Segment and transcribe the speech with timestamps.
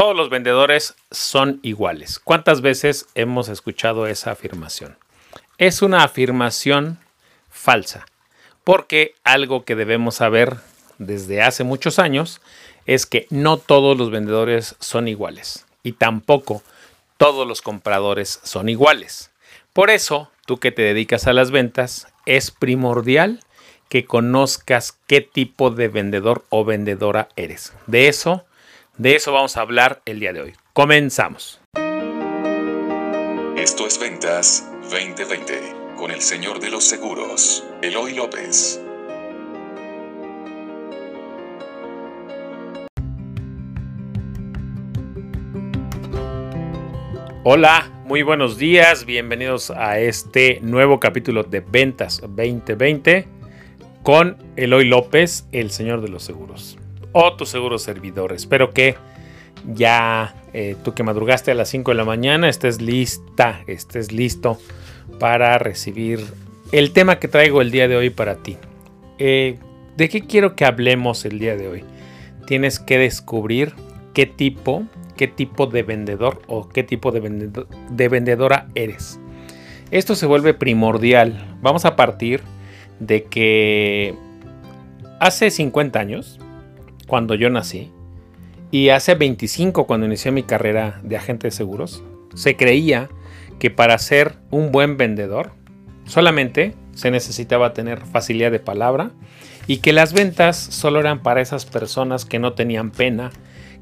[0.00, 2.18] Todos los vendedores son iguales.
[2.18, 4.96] ¿Cuántas veces hemos escuchado esa afirmación?
[5.58, 6.98] Es una afirmación
[7.50, 8.06] falsa,
[8.64, 10.56] porque algo que debemos saber
[10.96, 12.40] desde hace muchos años
[12.86, 16.62] es que no todos los vendedores son iguales y tampoco
[17.18, 19.30] todos los compradores son iguales.
[19.74, 23.40] Por eso, tú que te dedicas a las ventas, es primordial
[23.90, 27.74] que conozcas qué tipo de vendedor o vendedora eres.
[27.86, 28.46] De eso,
[28.98, 30.52] de eso vamos a hablar el día de hoy.
[30.72, 31.60] Comenzamos.
[33.56, 38.80] Esto es Ventas 2020 con el señor de los seguros, Eloy López.
[47.42, 53.26] Hola, muy buenos días, bienvenidos a este nuevo capítulo de Ventas 2020
[54.02, 56.78] con Eloy López, el señor de los seguros,
[57.12, 58.32] o tu seguro servidor.
[58.32, 58.96] Espero que
[59.74, 64.58] ya eh, tú que madrugaste a las 5 de la mañana estés lista, estés listo
[65.18, 66.20] para recibir
[66.72, 68.56] el tema que traigo el día de hoy para ti.
[69.18, 69.58] Eh,
[69.96, 71.84] ¿De qué quiero que hablemos el día de hoy?
[72.46, 73.74] Tienes que descubrir
[74.14, 74.86] qué tipo
[75.20, 77.50] qué tipo de vendedor o qué tipo de,
[77.90, 79.20] de vendedora eres.
[79.90, 81.58] Esto se vuelve primordial.
[81.60, 82.40] Vamos a partir
[83.00, 84.14] de que
[85.20, 86.40] hace 50 años,
[87.10, 87.90] cuando yo nací,
[88.70, 92.04] y hace 25 cuando inicié mi carrera de agente de seguros,
[92.36, 93.10] se creía
[93.58, 95.50] que para ser un buen vendedor
[96.06, 99.10] solamente se necesitaba tener facilidad de palabra
[99.66, 103.32] y que las ventas solo eran para esas personas que no tenían pena,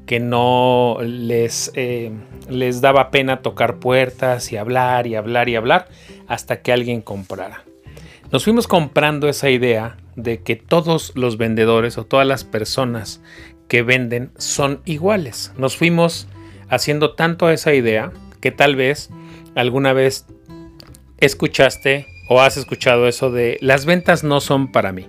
[0.07, 2.11] que no les, eh,
[2.49, 5.87] les daba pena tocar puertas y hablar y hablar y hablar
[6.27, 7.63] hasta que alguien comprara.
[8.31, 13.21] Nos fuimos comprando esa idea de que todos los vendedores o todas las personas
[13.67, 15.51] que venden son iguales.
[15.57, 16.27] Nos fuimos
[16.69, 19.09] haciendo tanto esa idea que tal vez
[19.55, 20.27] alguna vez
[21.17, 25.07] escuchaste o has escuchado eso de las ventas no son para mí.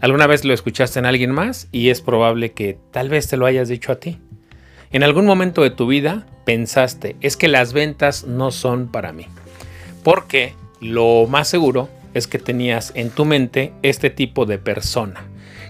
[0.00, 3.46] Alguna vez lo escuchaste en alguien más y es probable que tal vez te lo
[3.46, 4.20] hayas dicho a ti.
[4.92, 9.26] En algún momento de tu vida pensaste, es que las ventas no son para mí.
[10.04, 15.26] Porque lo más seguro es que tenías en tu mente este tipo de persona,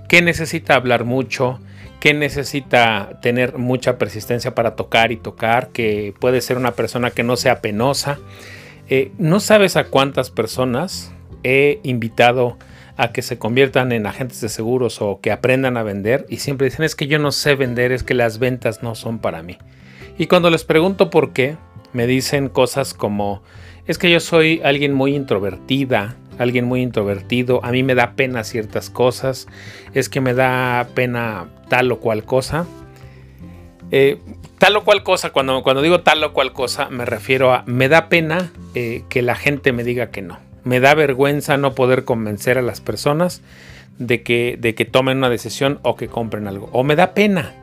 [0.09, 1.61] que necesita hablar mucho,
[1.99, 7.25] que necesita tener mucha persistencia para tocar y tocar, que puede ser una persona que
[7.25, 8.19] no sea penosa.
[8.89, 11.13] Eh, no sabes a cuántas personas
[11.43, 12.59] he invitado
[12.97, 16.67] a que se conviertan en agentes de seguros o que aprendan a vender y siempre
[16.67, 19.59] dicen es que yo no sé vender, es que las ventas no son para mí.
[20.17, 21.57] Y cuando les pregunto por qué,
[21.93, 23.43] me dicen cosas como
[23.87, 28.45] es que yo soy alguien muy introvertida, alguien muy introvertido, a mí me da pena
[28.45, 29.47] ciertas cosas,
[29.95, 32.67] es que me da pena tal o cual cosa.
[33.91, 34.19] Eh,
[34.59, 37.89] tal o cual cosa, cuando, cuando digo tal o cual cosa, me refiero a me
[37.89, 42.05] da pena eh, que la gente me diga que no me da vergüenza no poder
[42.05, 43.41] convencer a las personas
[43.99, 46.69] de que, de que tomen una decisión o que compren algo.
[46.73, 47.55] O me da pena.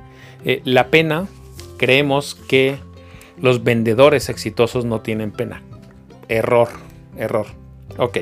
[0.45, 1.27] Eh, la pena,
[1.77, 2.77] creemos que
[3.37, 5.61] los vendedores exitosos no tienen pena.
[6.29, 6.69] Error,
[7.17, 7.47] error.
[7.97, 8.19] Ok.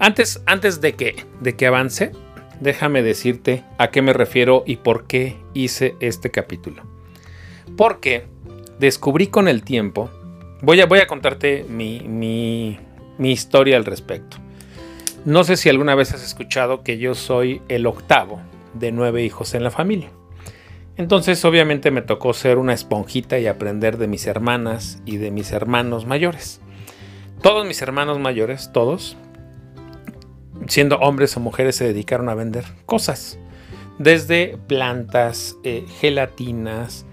[0.00, 2.12] Antes, antes de, que, de que avance,
[2.58, 6.82] déjame decirte a qué me refiero y por qué hice este capítulo.
[7.76, 8.24] Porque
[8.78, 10.10] descubrí con el tiempo,
[10.62, 12.78] voy a, voy a contarte mi, mi,
[13.18, 14.38] mi historia al respecto.
[15.26, 18.40] No sé si alguna vez has escuchado que yo soy el octavo
[18.72, 20.08] de nueve hijos en la familia.
[20.96, 25.52] Entonces obviamente me tocó ser una esponjita y aprender de mis hermanas y de mis
[25.52, 26.62] hermanos mayores.
[27.42, 29.18] Todos mis hermanos mayores, todos,
[30.68, 33.38] siendo hombres o mujeres, se dedicaron a vender cosas.
[33.98, 37.06] Desde plantas, eh, gelatinas,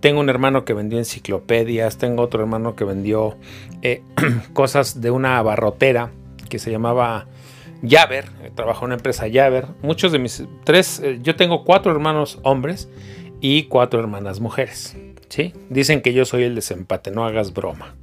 [0.00, 3.36] tengo un hermano que vendió enciclopedias, tengo otro hermano que vendió
[3.82, 4.02] eh,
[4.52, 6.10] cosas de una abarrotera
[6.48, 7.26] que se llamaba
[7.82, 9.66] Yaver, trabajó en una empresa Yaver.
[9.82, 12.88] Muchos de mis tres, eh, yo tengo cuatro hermanos hombres
[13.40, 14.96] y cuatro hermanas mujeres.
[15.28, 15.52] ¿sí?
[15.68, 17.94] Dicen que yo soy el desempate, no hagas broma.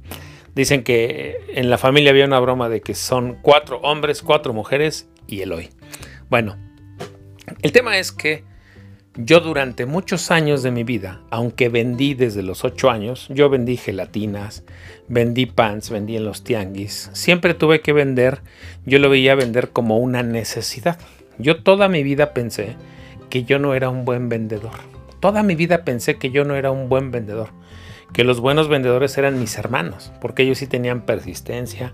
[0.56, 5.06] Dicen que en la familia había una broma de que son cuatro hombres, cuatro mujeres
[5.26, 5.68] y Eloy.
[6.30, 6.56] Bueno,
[7.60, 8.42] el tema es que
[9.16, 13.76] yo durante muchos años de mi vida, aunque vendí desde los 8 años, yo vendí
[13.76, 14.64] gelatinas,
[15.08, 18.40] vendí pants, vendí en los tianguis, siempre tuve que vender,
[18.86, 20.98] yo lo veía vender como una necesidad.
[21.36, 22.76] Yo toda mi vida pensé
[23.28, 24.72] que yo no era un buen vendedor.
[25.20, 27.50] Toda mi vida pensé que yo no era un buen vendedor.
[28.12, 31.92] Que los buenos vendedores eran mis hermanos, porque ellos sí tenían persistencia,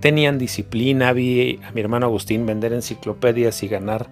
[0.00, 1.12] tenían disciplina.
[1.12, 4.08] Vi a mi hermano Agustín vender enciclopedias y ganar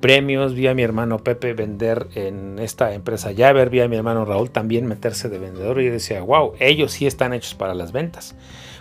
[0.00, 4.24] premios, vi a mi hermano Pepe vender en esta empresa Yaver, vi a mi hermano
[4.24, 7.92] Raúl también meterse de vendedor y yo decía, wow, ellos sí están hechos para las
[7.92, 8.34] ventas,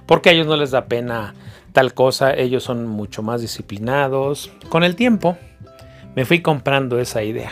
[0.06, 1.36] porque a ellos no les da pena
[1.74, 4.52] tal cosa, ellos son mucho más disciplinados.
[4.70, 5.38] Con el tiempo
[6.16, 7.52] me fui comprando esa idea,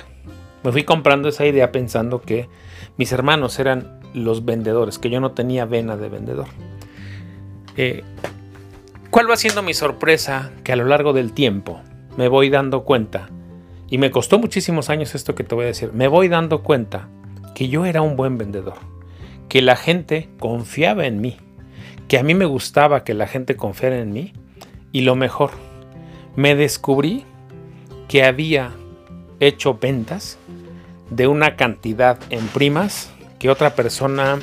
[0.64, 2.50] me fui comprando esa idea pensando que
[2.98, 6.48] mis hermanos eran los vendedores, que yo no tenía vena de vendedor.
[7.76, 8.04] Eh,
[9.10, 10.52] ¿Cuál va siendo mi sorpresa?
[10.64, 11.80] Que a lo largo del tiempo
[12.18, 13.30] me voy dando cuenta
[13.90, 15.92] y me costó muchísimos años esto que te voy a decir.
[15.94, 17.08] Me voy dando cuenta
[17.56, 18.76] que yo era un buen vendedor,
[19.50, 21.38] que la gente confiaba en mí,
[22.08, 24.34] que a mí me gustaba que la gente confiara en mí
[24.92, 25.52] y lo mejor,
[26.36, 27.26] me descubrí
[28.08, 28.72] que había
[29.40, 30.38] hecho ventas
[31.10, 34.40] de una cantidad en primas que otra persona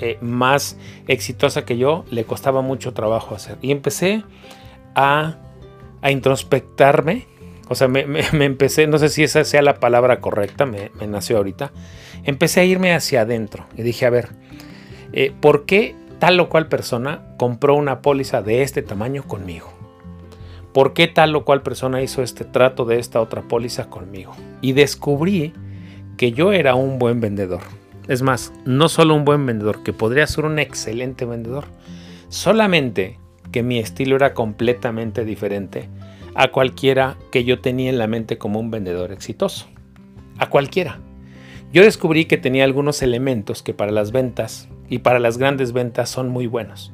[0.00, 0.76] eh, más
[1.08, 3.58] exitosa que yo le costaba mucho trabajo hacer.
[3.62, 4.24] Y empecé
[4.94, 5.36] a,
[6.02, 7.26] a introspectarme
[7.68, 8.04] o sea, me,
[8.44, 11.72] empecé, no sé si esa sea la palabra correcta, me, nació ahorita.
[12.24, 14.30] Empecé a irme hacia adentro y dije, a ver,
[15.12, 19.72] eh, ¿por qué tal o cual persona compró una póliza de este tamaño conmigo?
[20.72, 24.34] ¿Por qué tal o cual persona hizo este trato de esta otra póliza conmigo?
[24.60, 25.52] Y descubrí
[26.16, 27.62] que yo era un buen vendedor.
[28.08, 31.64] Es más, no solo un buen vendedor, que podría ser un excelente vendedor.
[32.28, 33.18] Solamente
[33.52, 35.88] que mi estilo era completamente diferente
[36.34, 39.66] a cualquiera que yo tenía en la mente como un vendedor exitoso.
[40.38, 41.00] A cualquiera.
[41.72, 46.10] Yo descubrí que tenía algunos elementos que para las ventas y para las grandes ventas
[46.10, 46.92] son muy buenos.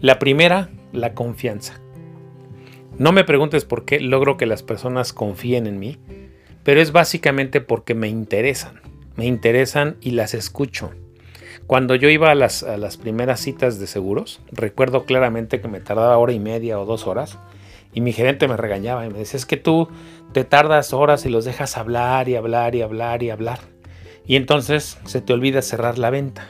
[0.00, 1.80] La primera, la confianza.
[2.98, 5.98] No me preguntes por qué logro que las personas confíen en mí,
[6.62, 8.80] pero es básicamente porque me interesan.
[9.16, 10.90] Me interesan y las escucho.
[11.66, 12.64] Cuando yo iba a las,
[13.00, 17.38] primeras citas de seguros, recuerdo claramente que me tardaba hora y media o dos horas
[17.92, 19.88] y mi gerente me regañaba y me decía, es que tú
[20.32, 23.60] te tardas horas y los dejas hablar y hablar y hablar y hablar.
[24.26, 26.46] Y entonces se te olvida cerrar la venta.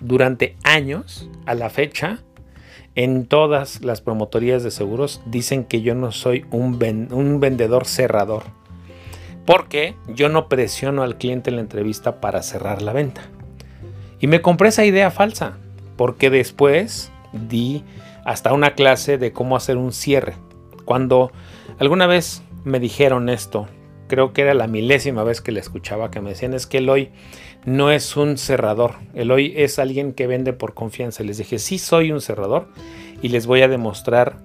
[0.00, 2.20] Durante años, a la fecha,
[2.94, 8.44] en todas las promotorías de seguros dicen que yo no soy un vendedor cerrador.
[9.46, 13.22] Porque yo no presiono al cliente en la entrevista para cerrar la venta.
[14.20, 15.56] Y me compré esa idea falsa.
[15.96, 17.84] Porque después di
[18.24, 20.34] hasta una clase de cómo hacer un cierre.
[20.84, 21.30] Cuando
[21.78, 23.68] alguna vez me dijeron esto,
[24.08, 27.10] creo que era la milésima vez que le escuchaba que me decían es que Eloy
[27.64, 31.22] no es un cerrador, Eloy es alguien que vende por confianza.
[31.22, 32.68] Les dije, sí soy un cerrador
[33.22, 34.38] y les voy a demostrar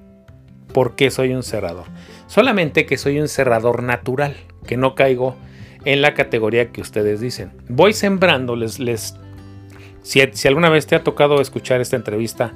[0.74, 1.86] por qué soy un cerrador.
[2.32, 5.36] Solamente que soy un cerrador natural, que no caigo
[5.84, 7.52] en la categoría que ustedes dicen.
[7.68, 8.80] Voy sembrando, les,
[10.02, 12.54] si alguna vez te ha tocado escuchar esta entrevista,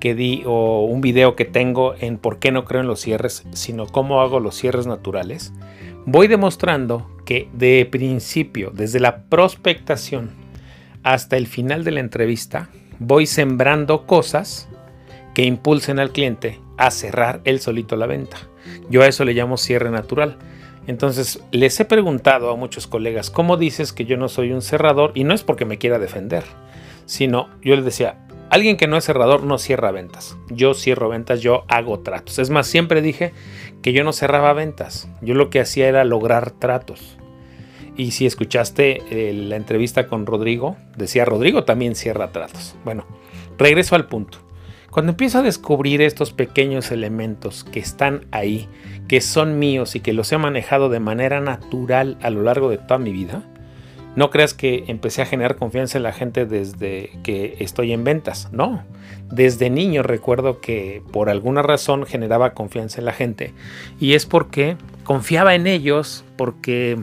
[0.00, 3.44] que di o un video que tengo en por qué no creo en los cierres,
[3.52, 5.52] sino cómo hago los cierres naturales,
[6.06, 10.30] voy demostrando que de principio, desde la prospectación
[11.02, 14.70] hasta el final de la entrevista, voy sembrando cosas
[15.34, 18.38] que impulsen al cliente a cerrar él solito la venta.
[18.88, 20.38] Yo a eso le llamo cierre natural.
[20.86, 25.12] Entonces, les he preguntado a muchos colegas, ¿cómo dices que yo no soy un cerrador?
[25.14, 26.44] Y no es porque me quiera defender,
[27.04, 30.38] sino yo les decía, Alguien que no es cerrador no cierra ventas.
[30.48, 32.38] Yo cierro ventas, yo hago tratos.
[32.38, 33.32] Es más, siempre dije
[33.82, 35.08] que yo no cerraba ventas.
[35.20, 37.18] Yo lo que hacía era lograr tratos.
[37.96, 42.74] Y si escuchaste eh, la entrevista con Rodrigo, decía Rodrigo también cierra tratos.
[42.84, 43.04] Bueno,
[43.58, 44.38] regreso al punto.
[44.90, 48.68] Cuando empiezo a descubrir estos pequeños elementos que están ahí,
[49.06, 52.78] que son míos y que los he manejado de manera natural a lo largo de
[52.78, 53.42] toda mi vida,
[54.16, 58.48] no creas que empecé a generar confianza en la gente desde que estoy en ventas.
[58.50, 58.82] No,
[59.30, 63.52] desde niño recuerdo que por alguna razón generaba confianza en la gente.
[64.00, 66.98] Y es porque confiaba en ellos, porque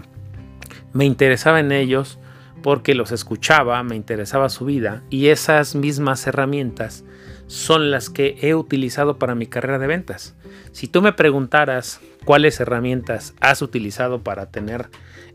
[0.92, 2.20] me interesaba en ellos,
[2.64, 5.04] porque los escuchaba, me interesaba su vida.
[5.10, 7.06] Y esas mismas herramientas
[7.48, 10.36] son las que he utilizado para mi carrera de ventas.
[10.72, 14.90] Si tú me preguntaras cuáles herramientas has utilizado para tener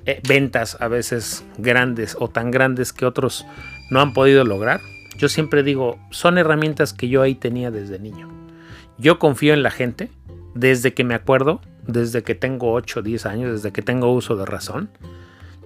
[0.06, 3.46] eh, ventas a veces grandes o tan grandes que otros
[3.90, 4.80] no han podido lograr,
[5.16, 8.28] yo siempre digo, son herramientas que yo ahí tenía desde niño.
[8.98, 10.10] Yo confío en la gente
[10.54, 14.36] desde que me acuerdo, desde que tengo 8 o 10 años, desde que tengo uso
[14.36, 14.90] de razón.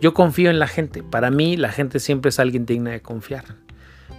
[0.00, 1.02] Yo confío en la gente.
[1.02, 3.63] Para mí la gente siempre es alguien digna de confiar.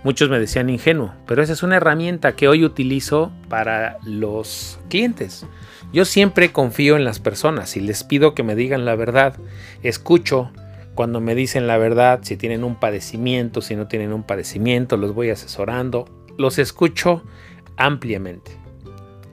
[0.05, 5.47] Muchos me decían ingenuo, pero esa es una herramienta que hoy utilizo para los clientes.
[5.93, 9.35] Yo siempre confío en las personas y les pido que me digan la verdad.
[9.81, 10.51] Escucho
[10.93, 15.15] cuando me dicen la verdad, si tienen un padecimiento, si no tienen un padecimiento, los
[15.15, 16.05] voy asesorando.
[16.37, 17.23] Los escucho
[17.75, 18.51] ampliamente.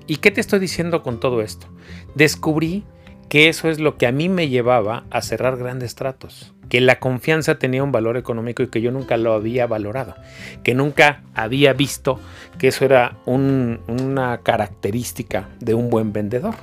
[0.06, 1.66] ¿Y qué te estoy diciendo con todo esto?
[2.14, 2.82] Descubrí
[3.28, 7.00] que eso es lo que a mí me llevaba a cerrar grandes tratos, que la
[7.00, 10.14] confianza tenía un valor económico y que yo nunca lo había valorado,
[10.64, 12.18] que nunca había visto
[12.56, 16.54] que eso era una característica de un buen vendedor.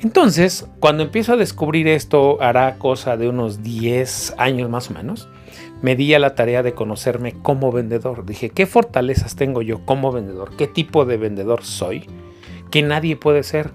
[0.00, 5.28] Entonces, cuando empiezo a descubrir esto, hará cosa de unos 10 años más o menos,
[5.82, 8.24] me di a la tarea de conocerme como vendedor.
[8.24, 10.56] Dije, ¿qué fortalezas tengo yo como vendedor?
[10.56, 12.06] ¿Qué tipo de vendedor soy?
[12.70, 13.72] Que nadie puede ser.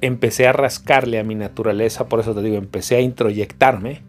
[0.00, 4.08] Empecé a rascarle a mi naturaleza, por eso te digo, empecé a introyectarme.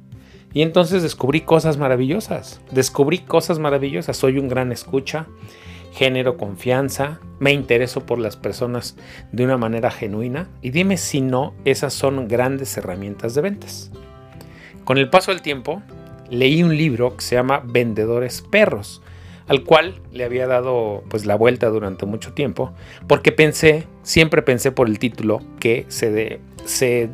[0.53, 2.61] Y entonces descubrí cosas maravillosas.
[2.71, 4.17] Descubrí cosas maravillosas.
[4.17, 5.27] Soy un gran escucha,
[5.93, 8.95] género confianza, me intereso por las personas
[9.31, 10.49] de una manera genuina.
[10.61, 13.91] Y dime si no, esas son grandes herramientas de ventas.
[14.83, 15.81] Con el paso del tiempo,
[16.29, 19.01] leí un libro que se llama Vendedores Perros,
[19.47, 22.73] al cual le había dado pues la vuelta durante mucho tiempo,
[23.07, 27.09] porque pensé, siempre pensé por el título que se, se,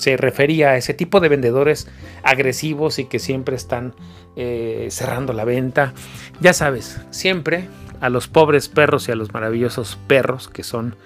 [0.00, 1.88] se refería a ese tipo de vendedores
[2.22, 3.94] agresivos y que siempre están
[4.36, 5.92] eh, cerrando la venta.
[6.40, 7.68] Ya sabes, siempre
[8.00, 10.96] a los pobres perros y a los maravillosos perros, que son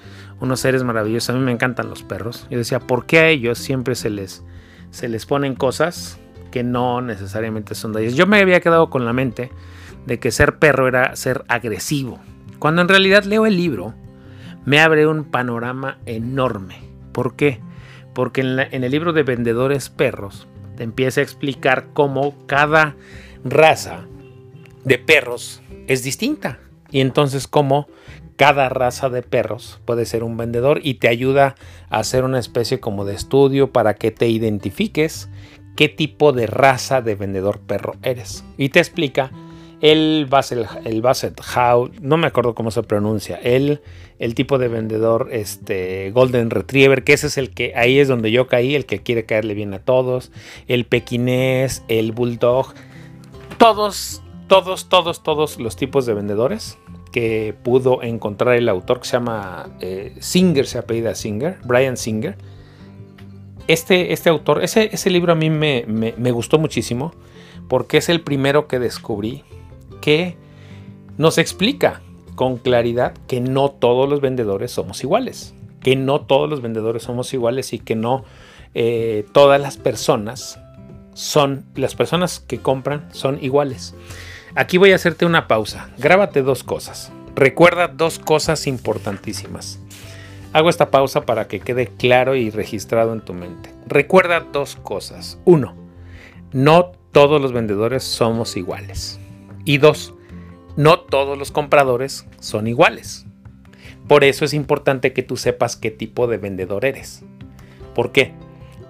[0.40, 1.30] unos seres maravillosos.
[1.30, 2.46] A mí me encantan los perros.
[2.50, 4.44] Yo decía, ¿por qué a ellos siempre se les,
[4.90, 6.18] se les ponen cosas
[6.52, 8.14] que no necesariamente son de ellos.
[8.14, 9.50] Yo me había quedado con la mente
[10.06, 12.20] de que ser perro era ser agresivo.
[12.60, 13.92] Cuando en realidad leo el libro,
[14.64, 16.76] me abre un panorama enorme.
[17.10, 17.60] ¿Por qué?
[18.14, 22.96] Porque en, el libro de Vendedores Perros te empieza a explicar cómo cada
[23.44, 24.06] raza
[24.84, 26.58] de perros es distinta.
[26.90, 27.88] Y entonces cómo
[28.36, 31.54] cada raza de perros puede ser un vendedor y te ayuda
[31.88, 35.28] a hacer una especie como de estudio para que te identifiques
[35.76, 38.44] qué tipo de raza de vendedor perro eres.
[38.56, 39.30] Y te explica
[39.84, 43.82] el Basset, el Basset How, no me acuerdo cómo se pronuncia, el,
[44.18, 48.30] el tipo de vendedor este, Golden Retriever, que ese es el que, ahí es donde
[48.30, 50.32] yo caí, el que quiere caerle bien a todos,
[50.68, 52.72] el pequinés, el bulldog,
[53.58, 56.78] todos, todos, todos, todos los tipos de vendedores
[57.12, 62.38] que pudo encontrar el autor que se llama eh, Singer, se apellida Singer, Brian Singer,
[63.68, 67.12] este, este autor, ese, ese libro a mí me, gustó muchísimo
[67.68, 69.44] porque es el primero que descubrí
[70.04, 70.36] que
[71.16, 72.02] nos explica
[72.34, 77.32] con claridad que no todos los vendedores somos iguales, que no todos los vendedores somos
[77.32, 78.22] iguales y que no
[78.74, 80.60] eh, todas las personas
[81.14, 83.94] son, las personas que compran son iguales.
[84.54, 89.80] Aquí voy a hacerte una pausa, grábate dos cosas, recuerda dos cosas importantísimas.
[90.52, 93.70] Hago esta pausa para que quede claro y registrado en tu mente.
[93.86, 95.38] Recuerda dos cosas.
[95.46, 95.74] Uno,
[96.52, 99.18] no todos los vendedores somos iguales.
[99.64, 100.14] Y dos,
[100.76, 103.26] no todos los compradores son iguales.
[104.08, 107.24] Por eso es importante que tú sepas qué tipo de vendedor eres.
[107.94, 108.32] ¿Por qué?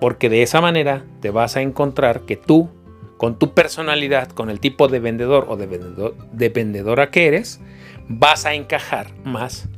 [0.01, 2.69] Porque de esa manera te vas a encontrar que tú,
[3.17, 7.61] con tu personalidad, con el tipo de vendedor o de, vendedor, de vendedora que eres,
[8.09, 9.69] vas a encajar más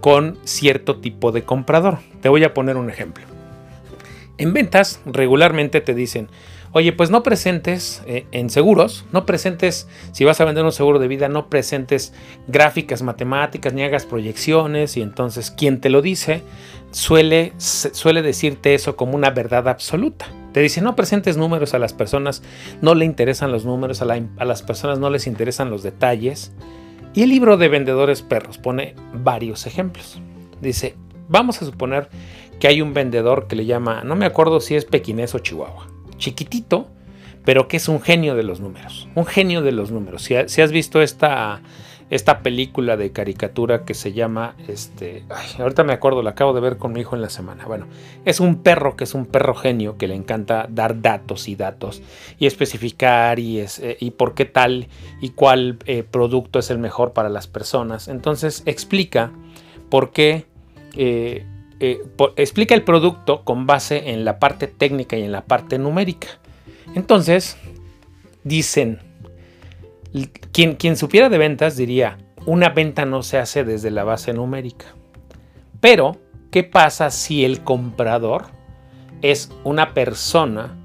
[0.00, 1.98] con cierto tipo de comprador.
[2.20, 3.33] Te voy a poner un ejemplo.
[4.36, 6.28] En ventas regularmente te dicen,
[6.72, 10.98] oye, pues no presentes eh, en seguros, no presentes, si vas a vender un seguro
[10.98, 12.12] de vida, no presentes
[12.48, 16.42] gráficas matemáticas ni hagas proyecciones y entonces quien te lo dice
[16.90, 20.26] suele, suele decirte eso como una verdad absoluta.
[20.52, 22.42] Te dice, no presentes números a las personas,
[22.80, 26.52] no le interesan los números, a, a las personas no les interesan los detalles.
[27.12, 30.20] Y el libro de vendedores perros pone varios ejemplos.
[30.60, 30.96] Dice,
[31.28, 32.08] vamos a suponer
[32.58, 35.86] que hay un vendedor que le llama, no me acuerdo si es pequinés o chihuahua,
[36.16, 36.88] chiquitito,
[37.44, 40.22] pero que es un genio de los números, un genio de los números.
[40.22, 41.60] Si, has visto esta
[42.10, 45.24] esta película de caricatura que se llama, este,
[45.58, 47.64] ahorita me acuerdo, la acabo de ver con mi hijo en la semana.
[47.64, 47.86] Bueno,
[48.24, 52.02] es un perro que es un perro genio que le encanta dar datos y datos
[52.38, 54.88] y especificar y, es, eh, y por qué tal
[55.20, 58.08] y cuál eh, producto es el mejor para las personas.
[58.08, 59.32] Entonces explica
[59.88, 60.46] por qué,
[60.96, 61.46] eh,
[62.36, 66.28] explica el producto con base en la parte técnica y en la parte numérica.
[66.94, 67.56] Entonces,
[68.44, 69.00] dicen,
[70.52, 74.86] quien, supiera de ventas diría, una venta no se hace desde la base numérica.
[75.80, 76.16] Pero,
[76.50, 78.46] ¿qué pasa si el comprador
[79.22, 80.76] es una persona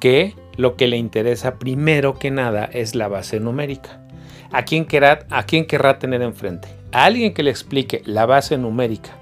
[0.00, 4.00] que lo que le interesa primero que nada es la base numérica?
[4.52, 6.68] ¿A quién querrá, a quién querrá tener enfrente?
[6.92, 9.16] ¿A alguien que le explique la base numérica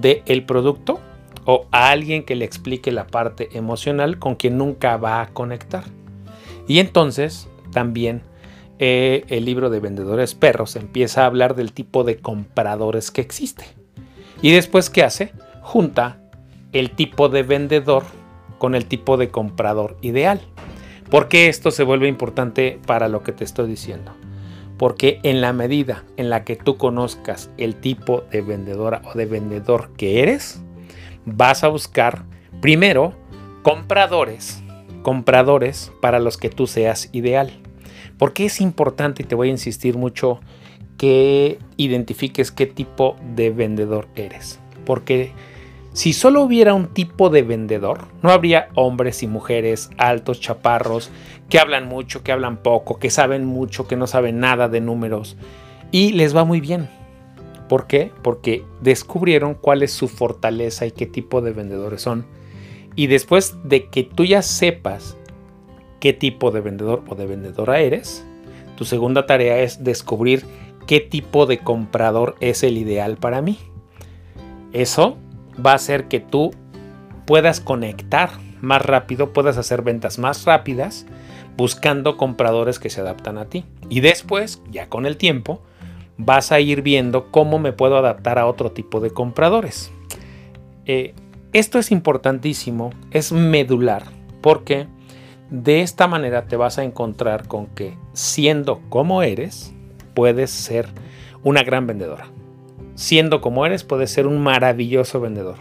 [0.00, 1.00] del producto
[1.44, 5.84] o a alguien que le explique la parte emocional con quien nunca va a conectar?
[6.68, 8.22] Y entonces también
[8.78, 13.64] eh, el libro de vendedores perros empieza a hablar del tipo de compradores que existe.
[14.42, 15.32] Y después, ¿qué hace?
[15.62, 16.20] Junta
[16.72, 18.04] el tipo de vendedor
[18.58, 20.40] con el tipo de comprador ideal.
[21.10, 24.12] ¿Por qué esto se vuelve importante para lo que te estoy diciendo?
[24.78, 29.26] Porque en la medida en la que tú conozcas el tipo de vendedora o de
[29.26, 30.60] vendedor que eres,
[31.24, 32.24] vas a buscar
[32.60, 33.14] primero
[33.62, 34.62] compradores,
[35.02, 37.50] compradores para los que tú seas ideal.
[38.18, 40.40] Porque es importante y te voy a insistir mucho
[40.96, 44.60] que identifiques qué tipo de vendedor eres.
[44.84, 45.32] Porque
[45.92, 51.10] si solo hubiera un tipo de vendedor, no habría hombres y mujeres altos, chaparros,
[51.48, 55.36] que hablan mucho, que hablan poco, que saben mucho, que no saben nada de números.
[55.92, 56.88] Y les va muy bien.
[57.68, 58.12] ¿Por qué?
[58.22, 62.26] Porque descubrieron cuál es su fortaleza y qué tipo de vendedores son.
[62.94, 65.16] Y después de que tú ya sepas
[66.00, 68.24] qué tipo de vendedor o de vendedora eres,
[68.76, 70.44] tu segunda tarea es descubrir
[70.86, 73.58] qué tipo de comprador es el ideal para mí.
[74.72, 75.16] Eso
[75.64, 76.52] va a hacer que tú
[77.26, 81.06] puedas conectar más rápido, puedas hacer ventas más rápidas
[81.56, 83.64] buscando compradores que se adaptan a ti.
[83.88, 85.62] Y después, ya con el tiempo,
[86.16, 89.90] vas a ir viendo cómo me puedo adaptar a otro tipo de compradores.
[90.84, 91.14] Eh,
[91.52, 94.04] esto es importantísimo, es medular,
[94.40, 94.86] porque
[95.50, 99.72] de esta manera te vas a encontrar con que siendo como eres,
[100.14, 100.88] puedes ser
[101.42, 102.28] una gran vendedora
[102.96, 105.58] siendo como eres, puedes ser un maravilloso vendedor.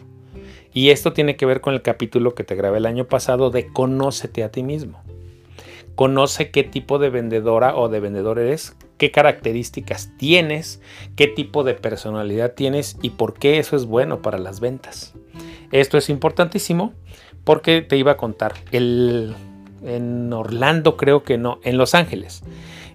[0.73, 3.67] Y esto tiene que ver con el capítulo que te grabé el año pasado de
[3.67, 5.01] Conócete a ti mismo.
[5.95, 10.81] Conoce qué tipo de vendedora o de vendedor eres, qué características tienes,
[11.15, 15.13] qué tipo de personalidad tienes y por qué eso es bueno para las ventas.
[15.71, 16.93] Esto es importantísimo
[17.43, 18.53] porque te iba a contar.
[18.71, 19.35] El,
[19.83, 22.43] en Orlando creo que no, en Los Ángeles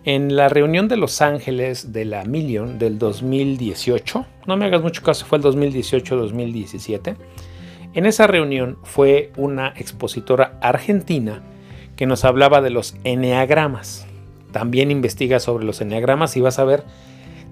[0.04, 5.02] en la reunión de Los Ángeles de la Million del 2018, no me hagas mucho
[5.02, 7.16] caso, fue el 2018-2017,
[7.92, 11.42] en esa reunión fue una expositora argentina
[12.00, 14.06] que nos hablaba de los eneagramas.
[14.52, 16.82] También investiga sobre los eneagramas y vas a ver,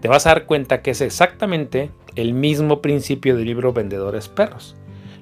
[0.00, 4.74] te vas a dar cuenta que es exactamente el mismo principio del libro Vendedores Perros.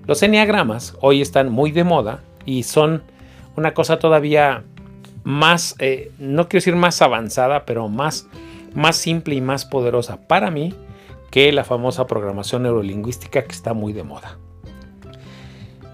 [0.06, 3.02] Los eneagramas hoy están muy de moda y son
[3.56, 4.62] una cosa todavía
[5.24, 8.28] más, eh, no quiero decir más avanzada, pero más,
[8.76, 10.72] más simple y más poderosa para mí
[11.32, 14.38] que la famosa programación neurolingüística que está muy de moda.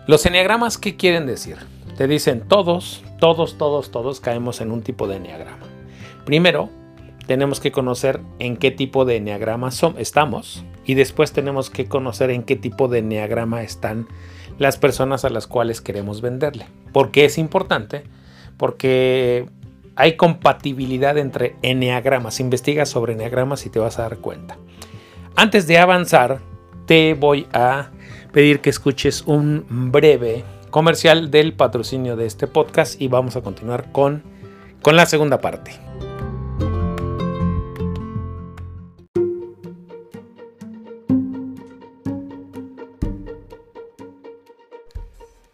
[0.07, 1.57] Los enneagramas, ¿qué quieren decir?
[2.03, 5.69] Te dicen todos, todos, todos, todos caemos en un tipo de enneagrama.
[6.25, 6.69] Primero,
[7.29, 12.43] tenemos que conocer en qué tipo de enneagrama estamos y después tenemos que conocer en
[12.43, 14.09] qué tipo de enneagrama están
[14.59, 16.67] las personas a las cuales queremos venderle.
[16.93, 18.03] Porque es importante
[18.57, 19.47] porque
[19.95, 22.41] hay compatibilidad entre enneagramas.
[22.41, 24.57] Investiga sobre enneagramas y te vas a dar cuenta.
[25.37, 26.41] Antes de avanzar,
[26.87, 27.93] te voy a
[28.33, 33.93] pedir que escuches un breve comercial del patrocinio de este podcast y vamos a continuar
[33.93, 34.25] con,
[34.81, 35.71] con la segunda parte.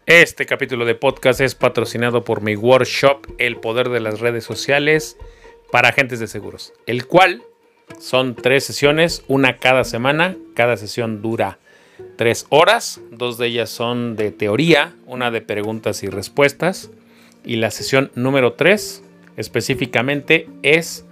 [0.06, 5.18] Este capítulo de podcast es patrocinado por mi workshop El Poder de las Redes Sociales
[5.72, 7.42] para agentes de seguros, el cual
[7.98, 11.58] son tres sesiones, una cada semana, cada sesión dura
[12.18, 16.90] tres horas, dos de ellas son de teoría, una de preguntas y respuestas,
[17.44, 19.04] y la sesión número tres
[19.36, 21.06] específicamente es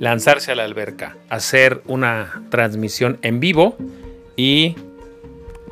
[0.00, 3.76] lanzarse a la alberca, hacer una transmisión en vivo
[4.36, 4.74] y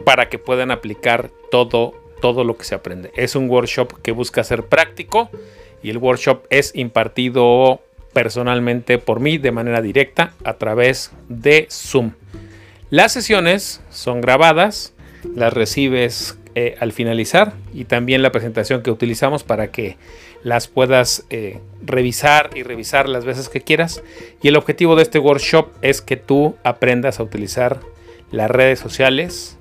[0.05, 3.11] para que puedan aplicar todo todo lo que se aprende.
[3.17, 5.31] Es un workshop que busca ser práctico
[5.83, 7.81] y el workshop es impartido
[8.13, 12.13] personalmente por mí de manera directa a través de Zoom.
[12.91, 14.93] Las sesiones son grabadas,
[15.35, 19.97] las recibes eh, al finalizar y también la presentación que utilizamos para que
[20.43, 24.03] las puedas eh, revisar y revisar las veces que quieras.
[24.43, 27.81] Y el objetivo de este workshop es que tú aprendas a utilizar
[28.33, 29.57] las redes sociales,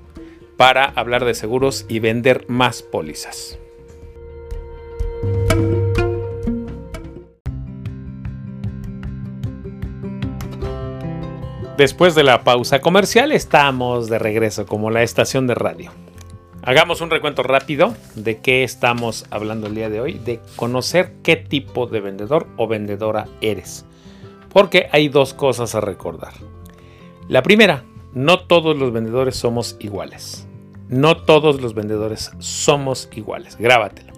[0.60, 3.58] para hablar de seguros y vender más pólizas.
[11.80, 15.90] Después de la pausa comercial estamos de regreso como la estación de radio.
[16.62, 21.36] Hagamos un recuento rápido de qué estamos hablando el día de hoy, de conocer qué
[21.36, 23.86] tipo de vendedor o vendedora eres.
[24.52, 26.34] Porque hay dos cosas a recordar.
[27.28, 30.46] La primera, no todos los vendedores somos iguales.
[30.90, 33.56] No todos los vendedores somos iguales.
[33.56, 34.12] Grábatelo.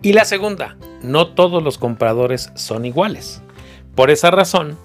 [0.00, 3.42] Y la segunda, no todos los compradores son iguales.
[3.94, 4.78] Por esa razón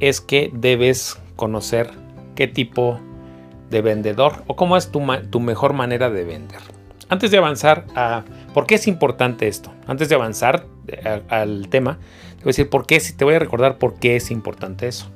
[0.00, 1.90] es que debes conocer
[2.34, 3.00] qué tipo
[3.70, 6.60] de vendedor o cómo es tu, tu mejor manera de vender.
[7.08, 11.98] Antes de avanzar a por qué es importante esto, antes de avanzar eh, al tema,
[12.36, 15.08] te voy a decir por qué, te voy a recordar por qué es importante eso.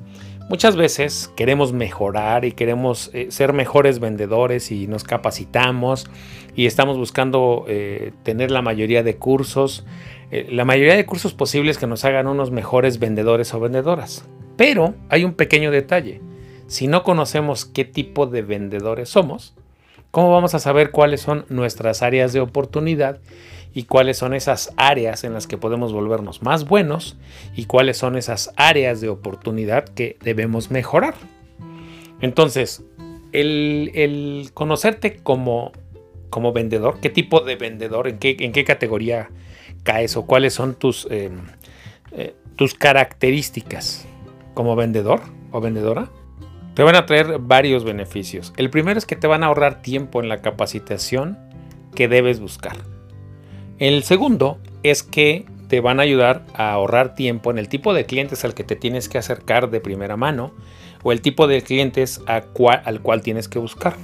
[0.49, 6.09] Muchas veces queremos mejorar y queremos eh, ser mejores vendedores y nos capacitamos
[6.57, 9.85] y estamos buscando eh, tener la mayoría de cursos,
[10.31, 14.25] la mayoría de cursos posibles que nos hagan unos mejores vendedores o vendedoras.
[14.61, 16.20] Pero hay un pequeño detalle.
[16.66, 19.55] Si no conocemos qué tipo de vendedores somos,
[20.11, 23.20] ¿cómo vamos a saber cuáles son nuestras áreas de oportunidad
[23.73, 27.16] y cuáles son esas áreas en las que podemos volvernos más buenos
[27.57, 31.14] y cuáles son esas áreas de oportunidad que debemos mejorar?
[32.20, 32.85] Entonces,
[33.33, 35.73] el, conocerte como,
[36.53, 39.31] vendedor, qué tipo de vendedor, en qué, categoría
[39.85, 41.46] caes o cuáles son tus, em,
[42.12, 44.07] eh, tus características
[44.55, 45.21] como vendedor
[45.53, 46.11] o vendedora,
[46.75, 48.53] te van a traer varios beneficios.
[48.57, 51.39] El primero es que te van a ahorrar tiempo en la capacitación
[51.95, 52.77] que debes buscar.
[53.79, 58.05] El segundo es que te van a ayudar a ahorrar tiempo en el tipo de
[58.05, 60.53] clientes al que te tienes que acercar de primera mano
[61.03, 63.95] o el tipo de clientes al cual tienes que buscar.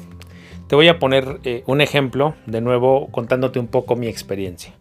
[0.69, 4.75] Te voy a poner eh, un ejemplo, de nuevo contándote un poco mi experiencia.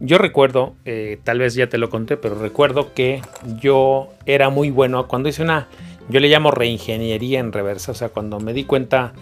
[0.00, 3.20] Yo recuerdo, eh, tal vez ya te lo conté, pero recuerdo que
[3.60, 5.68] yo era muy bueno cuando hice una
[6.08, 9.12] yo le llamo reingeniería en reversa, o sea, cuando me di cuenta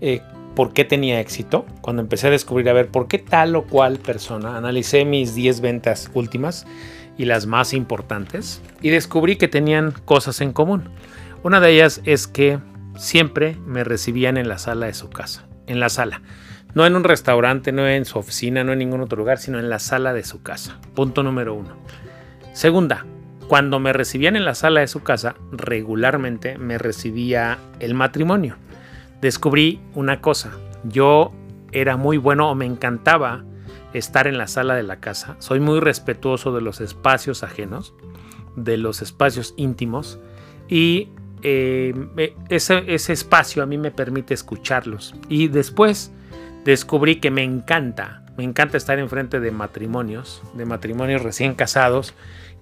[0.00, 0.20] eh,
[0.54, 3.98] por qué tenía éxito, cuando empecé a descubrir, a ver, por qué tal o cual
[3.98, 6.66] persona, analicé mis 10 ventas últimas
[7.18, 10.90] y las más importantes y descubrí que tenían cosas en común.
[11.42, 12.58] Una de ellas es que
[12.96, 16.22] siempre me recibían en la sala de su casa, en la sala.
[16.76, 19.70] No en un restaurante, no en su oficina, no en ningún otro lugar, sino en
[19.70, 20.78] la sala de su casa.
[20.94, 21.70] Punto número uno.
[22.52, 23.06] Segunda,
[23.48, 28.58] cuando me recibían en la sala de su casa, regularmente me recibía el matrimonio.
[29.22, 30.52] Descubrí una cosa,
[30.84, 31.32] yo
[31.72, 33.42] era muy bueno o me encantaba
[33.94, 35.36] estar en la sala de la casa.
[35.38, 37.94] Soy muy respetuoso de los espacios ajenos,
[38.54, 40.20] de los espacios íntimos
[40.68, 41.08] y
[41.42, 41.94] eh,
[42.50, 45.14] ese, ese espacio a mí me permite escucharlos.
[45.30, 46.12] Y después
[46.66, 52.12] descubrí que me encanta, me encanta estar enfrente de matrimonios, de matrimonios recién casados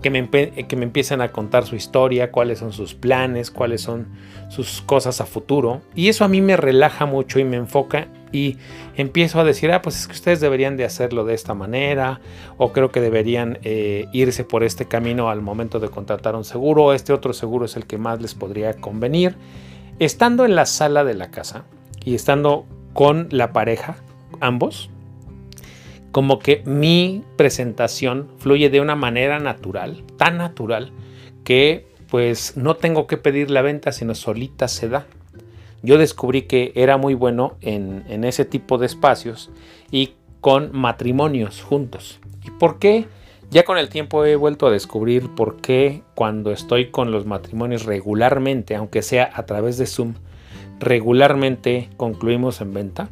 [0.03, 4.09] que me, que me empiezan a contar su historia, cuáles son sus planes, cuáles son
[4.51, 5.81] sus cosas a futuro.
[5.95, 8.59] Y eso a mí me relaja mucho y me enfoca y
[8.97, 12.21] empiezo a decir, ah, pues es que ustedes deberían de hacerlo de esta manera,
[12.59, 16.93] o creo que deberían eh, irse por este camino al momento de contratar un seguro,
[16.93, 19.37] este otro seguro es el que más les podría convenir.
[19.99, 21.65] Estando en la sala de la casa
[22.05, 23.97] y estando con la pareja,
[24.41, 24.89] ambos,
[26.13, 30.93] como que mi presentación fluye de una manera natural, tan natural,
[31.43, 35.07] que pues no tengo que pedir la venta, sino solita se da.
[35.83, 39.51] Yo descubrí que era muy bueno en, en ese tipo de espacios
[39.91, 42.21] y con matrimonios juntos.
[42.45, 43.07] ¿Y por qué?
[43.51, 47.85] Ya con el tiempo he vuelto a descubrir por qué cuando estoy con los matrimonios
[47.85, 50.15] regularmente, aunque sea a través de Zoom,
[50.81, 53.09] regularmente concluimos en venta.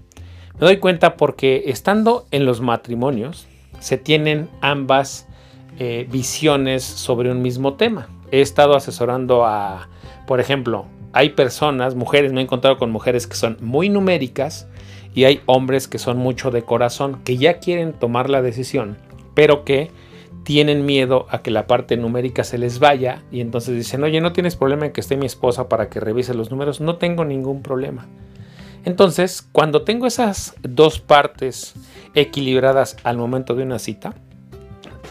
[0.54, 3.46] Me doy cuenta porque estando en los matrimonios
[3.80, 5.26] se tienen ambas
[5.78, 8.08] eh, visiones sobre un mismo tema.
[8.30, 9.88] He estado asesorando a,
[10.26, 14.68] por ejemplo, hay personas, mujeres, me he encontrado con mujeres que son muy numéricas
[15.14, 18.96] y hay hombres que son mucho de corazón, que ya quieren tomar la decisión,
[19.34, 19.90] pero que
[20.44, 24.32] tienen miedo a que la parte numérica se les vaya y entonces dicen, oye, no
[24.32, 27.62] tienes problema en que esté mi esposa para que revise los números, no tengo ningún
[27.62, 28.06] problema.
[28.84, 31.74] Entonces, cuando tengo esas dos partes
[32.14, 34.14] equilibradas al momento de una cita,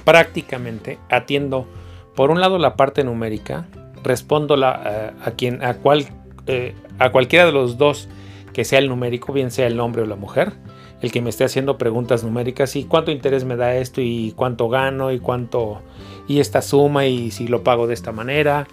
[0.03, 1.67] prácticamente atiendo
[2.15, 3.67] por un lado la parte numérica,
[4.03, 6.05] respondo eh, a, quien, a, cual,
[6.47, 8.09] eh, a cualquiera de los dos
[8.53, 10.53] que sea el numérico, bien sea el hombre o la mujer,
[11.01, 14.69] el que me esté haciendo preguntas numéricas y cuánto interés me da esto y cuánto
[14.69, 15.81] gano y cuánto
[16.27, 18.67] y esta suma y si lo pago de esta manera.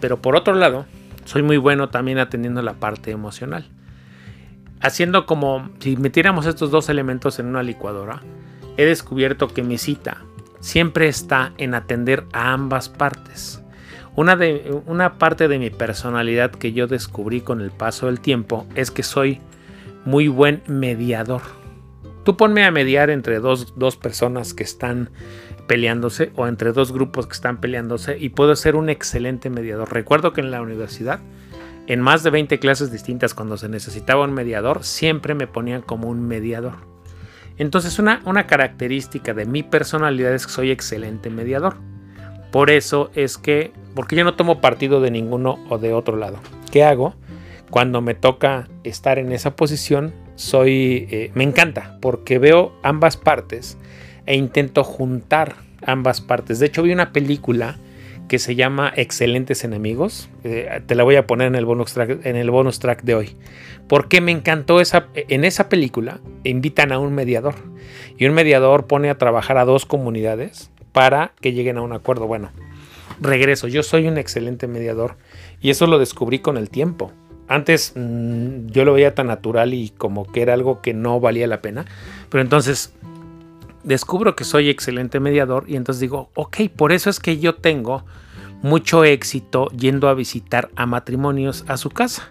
[0.00, 0.86] Pero por otro lado,
[1.24, 3.66] soy muy bueno también atendiendo la parte emocional
[4.80, 8.22] haciendo como si metiéramos estos dos elementos en una licuadora,
[8.76, 10.22] he descubierto que mi cita
[10.60, 13.62] siempre está en atender a ambas partes.
[14.16, 18.66] Una, de, una parte de mi personalidad que yo descubrí con el paso del tiempo
[18.74, 19.40] es que soy
[20.04, 21.42] muy buen mediador.
[22.24, 25.10] Tú ponme a mediar entre dos, dos personas que están
[25.66, 29.92] peleándose o entre dos grupos que están peleándose y puedo ser un excelente mediador.
[29.92, 31.20] Recuerdo que en la universidad
[31.86, 36.08] en más de 20 clases distintas cuando se necesitaba un mediador, siempre me ponían como
[36.08, 36.74] un mediador.
[37.56, 41.76] Entonces una, una característica de mi personalidad es que soy excelente mediador.
[42.52, 46.38] Por eso es que, porque yo no tomo partido de ninguno o de otro lado.
[46.70, 47.14] ¿Qué hago?
[47.70, 53.76] cuando me toca estar en esa posición, soy, eh, me encanta porque veo ambas partes
[54.24, 56.58] e intento juntar ambas partes.
[56.58, 57.78] De hecho, vi una película
[58.26, 60.30] que se llama Excelentes Enemigos.
[60.42, 63.14] Eh, te la voy a poner en el bonus track, en el bonus track de
[63.16, 63.36] hoy.
[63.86, 65.08] Porque me encantó esa.
[65.14, 67.56] En esa película invitan a un mediador.
[68.16, 72.26] Y un mediador pone a trabajar a dos comunidades para que lleguen a un acuerdo.
[72.26, 72.50] Bueno,
[73.20, 73.68] regreso.
[73.68, 75.18] Yo soy un excelente mediador.
[75.60, 77.12] Y eso lo descubrí con el tiempo.
[77.50, 81.48] Antes mmm, yo lo veía tan natural y como que era algo que no valía
[81.48, 81.84] la pena.
[82.30, 82.94] Pero entonces
[83.82, 88.04] descubro que soy excelente mediador y entonces digo, ok, por eso es que yo tengo
[88.62, 92.30] mucho éxito yendo a visitar a matrimonios a su casa.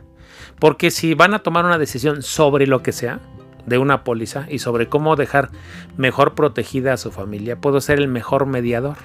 [0.57, 3.19] Porque si van a tomar una decisión sobre lo que sea,
[3.65, 5.49] de una póliza y sobre cómo dejar
[5.97, 8.95] mejor protegida a su familia, puedo ser el mejor mediador.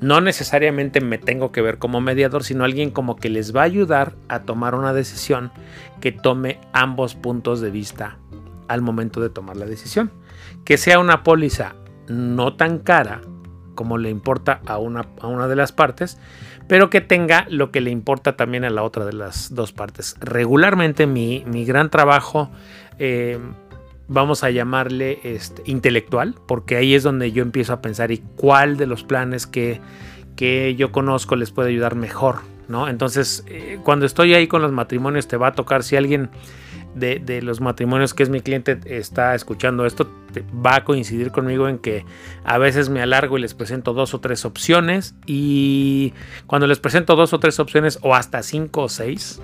[0.00, 3.64] No necesariamente me tengo que ver como mediador, sino alguien como que les va a
[3.64, 5.50] ayudar a tomar una decisión
[6.00, 8.18] que tome ambos puntos de vista
[8.68, 10.10] al momento de tomar la decisión
[10.66, 11.74] que sea una póliza
[12.08, 13.22] no tan cara
[13.74, 16.18] como le importa a una, a una de las partes,
[16.66, 20.16] pero que tenga lo que le importa también a la otra de las dos partes.
[20.18, 22.50] Regularmente mi, mi gran trabajo,
[22.98, 23.38] eh,
[24.08, 28.76] vamos a llamarle este, intelectual, porque ahí es donde yo empiezo a pensar y cuál
[28.76, 29.80] de los planes que,
[30.36, 32.36] que yo conozco les puede ayudar mejor.
[32.68, 32.88] ¿no?
[32.88, 36.30] Entonces, eh, cuando estoy ahí con los matrimonios, te va a tocar si alguien
[36.96, 40.10] de, los matrimonios que es mi cliente está escuchando esto,
[40.64, 42.06] va a coincidir conmigo en que
[42.42, 46.14] a veces me alargo y les presento dos o tres opciones y
[46.46, 49.42] cuando les presento dos o tres opciones o hasta cinco o seis,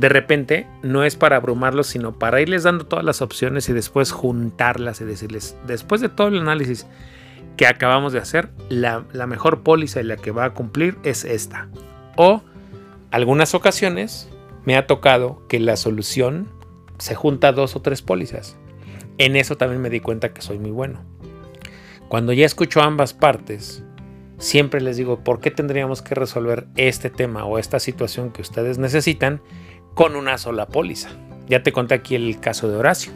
[0.00, 4.12] de repente no es para abrumarlos, sino para irles dando todas las opciones y después
[4.12, 6.86] juntarlas y decirles, después de todo el análisis
[7.58, 11.68] que acabamos de hacer, la, mejor póliza y la que va a cumplir es esta.
[12.16, 12.42] O
[13.10, 14.30] algunas ocasiones
[14.64, 16.48] me ha tocado que la solución
[16.96, 18.56] se junta dos o tres pólizas.
[19.18, 21.04] En eso también me di cuenta que soy muy bueno.
[22.08, 23.84] Cuando ya escucho ambas partes,
[24.38, 28.78] siempre les digo, ¿por qué tendríamos que resolver este tema o esta situación que ustedes
[28.78, 29.42] necesitan
[29.94, 31.10] con una sola póliza?
[31.48, 33.12] Ya te conté aquí el caso de Horacio.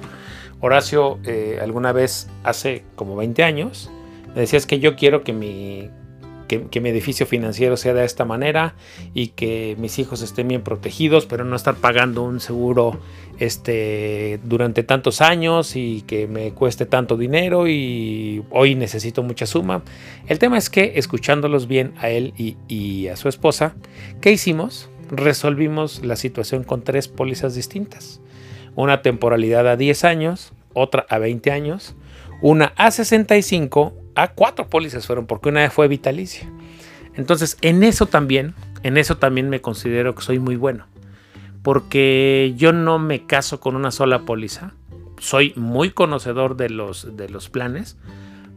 [0.61, 3.91] Horacio eh, alguna vez hace como 20 años
[4.35, 5.91] me decía es que yo quiero que mi
[6.47, 8.75] que, mi edificio financiero sea de esta manera
[9.15, 13.01] y que mis hijos estén bien protegidos, pero no estar pagando un seguro
[13.39, 19.83] este, durante tantos años y que me cueste tanto dinero y hoy necesito mucha suma.
[20.27, 23.75] El tema es que escuchándolos bien a él y a su esposa,
[24.21, 24.91] ¿qué hicimos?
[25.17, 28.21] Resolvimos la situación con tres pólizas distintas.
[28.75, 31.95] Una temporalidad a 10 años, otra a 20 años,
[32.43, 36.49] una a 65 a cuatro pólizas fueron porque una fue vitalicia.
[37.17, 40.87] Entonces, en eso también, en eso también me considero que soy muy bueno.
[41.63, 44.73] Porque yo no me caso con una sola póliza.
[45.19, 47.97] Soy muy conocedor de los, de los planes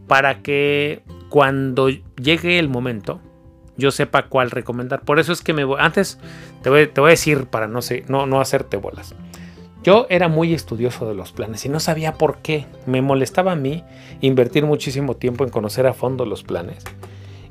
[0.08, 3.22] para que cuando llegue el momento
[3.78, 5.02] yo sepa cuál recomendar.
[5.02, 5.78] Por eso es que me voy.
[5.80, 6.20] Antes
[6.62, 9.16] te voy, te voy a decir para no, sé, no, no hacerte bolas.
[9.84, 12.66] Yo era muy estudioso de los planes y no sabía por qué.
[12.86, 13.84] Me molestaba a mí
[14.22, 16.84] invertir muchísimo tiempo en conocer a fondo los planes.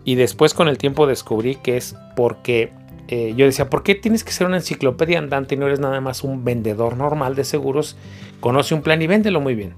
[0.04, 2.72] Y después con el tiempo descubrí que es porque
[3.08, 6.00] eh, yo decía, ¿por qué tienes que ser una enciclopedia andante y no eres nada
[6.00, 7.96] más un vendedor normal de seguros?
[8.40, 9.74] Conoce un plan y véndelo muy bien.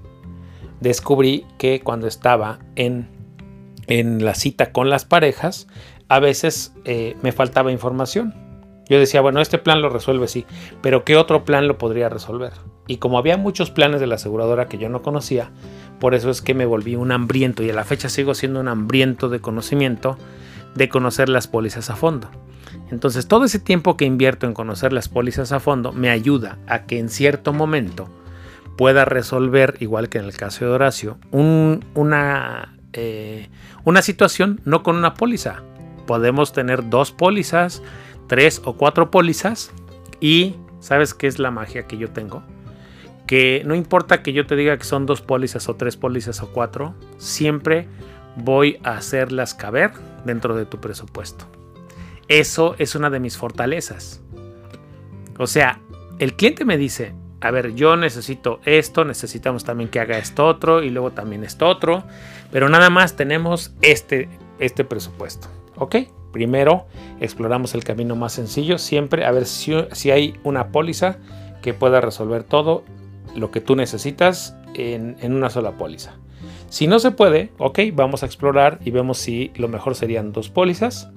[0.81, 3.07] Descubrí que cuando estaba en,
[3.87, 5.67] en la cita con las parejas,
[6.09, 8.33] a veces eh, me faltaba información
[8.89, 10.45] yo decía, bueno, este plan lo resuelve sí,
[10.81, 12.53] pero ¿qué otro plan lo podría resolver?
[12.87, 15.51] Y como había muchos planes de la aseguradora que yo no conocía,
[15.99, 18.67] por eso es que me volví un hambriento y a la fecha sigo siendo un
[18.67, 20.17] hambriento de conocimiento,
[20.73, 22.31] de conocer las pólizas a fondo.
[22.89, 26.85] Entonces todo ese tiempo que invierto en conocer las pólizas a fondo me ayuda a
[26.85, 28.09] que en cierto momento
[28.75, 33.49] pueda resolver, igual que en el caso de Horacio, una, eh,
[33.83, 35.61] una situación no con una póliza.
[36.09, 37.83] Podemos tener dos pólizas,
[38.25, 39.71] tres o cuatro pólizas
[40.19, 42.41] y ¿sabes qué es la magia que yo tengo?
[43.27, 46.51] Que no importa que yo te diga que son dos pólizas o tres pólizas o
[46.51, 47.87] cuatro, siempre
[48.37, 49.91] voy a hacerlas caber
[50.25, 51.45] dentro de tu presupuesto.
[52.27, 54.19] Eso es una de mis fortalezas.
[55.37, 55.79] O sea,
[56.17, 60.81] el cliente me dice, a ver, yo necesito esto, necesitamos también que haga esto otro
[60.81, 62.03] y luego también esto otro,
[62.51, 64.27] pero nada más tenemos este,
[64.59, 65.47] este presupuesto.
[65.77, 65.95] ¿Ok?
[66.31, 66.85] Primero
[67.19, 71.17] exploramos el camino más sencillo, siempre a ver si, hay una póliza
[71.61, 72.83] que pueda resolver todo
[73.35, 76.13] lo que tú necesitas en, una sola póliza.
[76.69, 80.49] Si no se puede, ok, vamos a explorar y vemos si lo mejor serían dos
[80.49, 81.09] pólizas.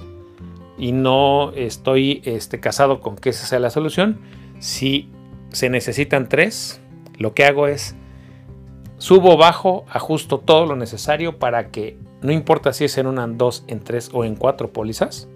[0.78, 4.18] Y no estoy este, casado con que esa sea la solución.
[4.58, 5.10] Si
[5.50, 6.80] se necesitan tres,
[7.18, 7.94] lo que hago es
[8.96, 13.38] subo, bajo, ajusto todo lo necesario para que no importa si es en una, en
[13.38, 15.28] dos, en tres o en cuatro pólizas,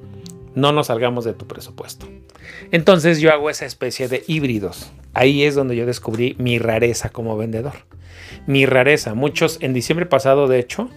[0.55, 2.07] no nos salgamos de tu presupuesto.
[2.71, 4.91] Entonces yo hago esa especie de híbridos.
[5.13, 7.75] Ahí es donde yo descubrí mi rareza como vendedor.
[8.47, 9.15] Mi rareza.
[9.15, 10.89] Muchos, en diciembre pasado, de hecho,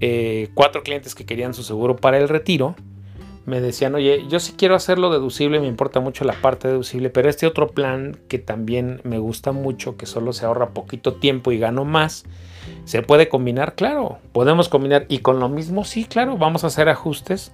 [0.00, 2.76] eh, cuatro clientes que querían su seguro para el retiro,
[3.46, 7.28] me decían, oye, yo sí quiero hacerlo deducible, me importa mucho la parte deducible, pero
[7.28, 11.58] este otro plan que también me gusta mucho, que solo se ahorra poquito tiempo y
[11.58, 12.24] gano más,
[12.84, 13.74] ¿se puede combinar?
[13.74, 15.06] Claro, podemos combinar.
[15.08, 17.52] Y con lo mismo, sí, claro, vamos a hacer ajustes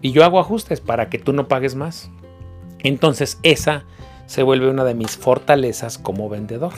[0.00, 2.10] y yo hago ajustes para que tú no pagues más.
[2.80, 3.84] Entonces esa
[4.26, 6.72] se vuelve una de mis fortalezas como vendedor.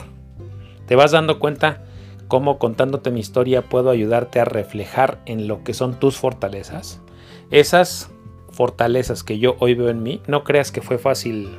[0.87, 1.83] Te vas dando cuenta
[2.27, 7.01] cómo contándote mi historia puedo ayudarte a reflejar en lo que son tus fortalezas.
[7.51, 8.09] Esas
[8.51, 11.49] fortalezas que yo hoy veo en mí, no creas que fue fácil,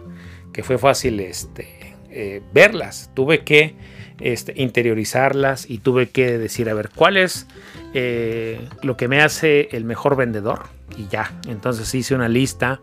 [0.52, 3.11] que fue fácil este, eh, verlas.
[3.14, 3.74] Tuve que
[4.20, 7.46] este, interiorizarlas y tuve que decir, a ver, ¿cuál es
[7.94, 10.64] eh, lo que me hace el mejor vendedor?
[10.96, 12.81] Y ya, entonces hice una lista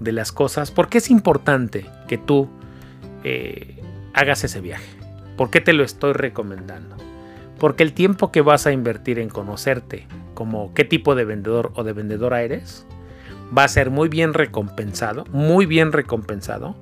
[0.00, 0.70] de las cosas.
[0.70, 2.48] ¿Por qué es importante que tú
[3.24, 3.76] eh,
[4.14, 4.88] hagas ese viaje?
[5.36, 6.96] ¿Por qué te lo estoy recomendando?
[7.58, 11.84] Porque el tiempo que vas a invertir en conocerte como qué tipo de vendedor o
[11.84, 12.86] de vendedora eres,
[13.56, 16.76] va a ser muy bien recompensado, muy bien recompensado,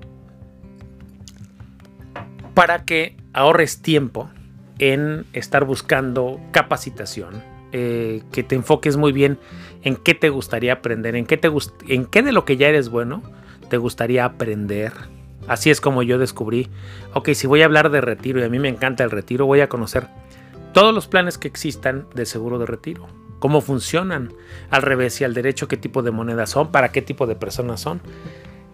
[2.54, 4.30] para que ahorres tiempo
[4.78, 9.38] en estar buscando capacitación, eh, que te enfoques muy bien
[9.82, 11.50] en qué te gustaría aprender, en qué, te
[11.88, 13.22] en qué de lo que ya eres bueno
[13.68, 14.92] te gustaría aprender.
[15.46, 16.68] Así es como yo descubrí,
[17.14, 19.60] ok, si voy a hablar de retiro y a mí me encanta el retiro, voy
[19.60, 20.06] a conocer
[20.72, 23.06] todos los planes que existan de seguro de retiro,
[23.40, 24.32] cómo funcionan,
[24.70, 27.80] al revés y al derecho, qué tipo de monedas son, para qué tipo de personas
[27.80, 28.00] son.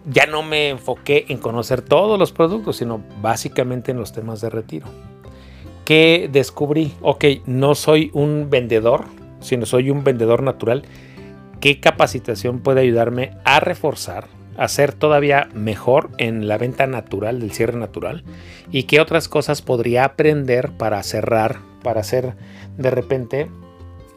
[0.05, 4.51] Ya no me enfoqué en conocer todos los productos, sino básicamente en los temas de
[4.51, 4.87] retiro
[5.87, 9.05] que descubrí, ok, no soy un vendedor,
[9.39, 10.83] sino soy un vendedor natural.
[11.61, 14.27] ¿Qué capacitación puede ayudarme a reforzar,
[14.57, 18.25] a ser todavía mejor en la venta natural, del cierre natural?
[18.69, 22.35] ¿Y qué otras cosas podría aprender para cerrar, para ser
[22.77, 23.49] de repente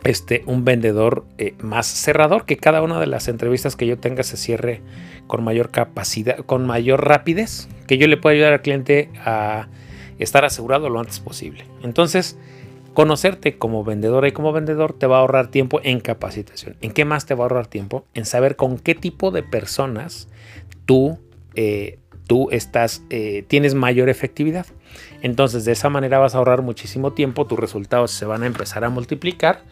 [0.05, 4.23] este, un vendedor eh, más cerrador, que cada una de las entrevistas que yo tenga
[4.23, 4.81] se cierre
[5.27, 9.69] con mayor capacidad, con mayor rapidez, que yo le pueda ayudar al cliente a
[10.19, 11.65] estar asegurado lo antes posible.
[11.83, 12.39] Entonces,
[12.95, 16.77] conocerte como vendedora y como vendedor te va a ahorrar tiempo en capacitación.
[16.81, 18.05] ¿En qué más te va a ahorrar tiempo?
[18.15, 20.29] En saber con qué tipo de personas
[20.87, 21.19] tú,
[21.55, 24.67] eh, tú estás, eh, tienes mayor efectividad.
[25.23, 28.85] Entonces, de esa manera vas a ahorrar muchísimo tiempo, tus resultados se van a empezar
[28.85, 29.63] a multiplicar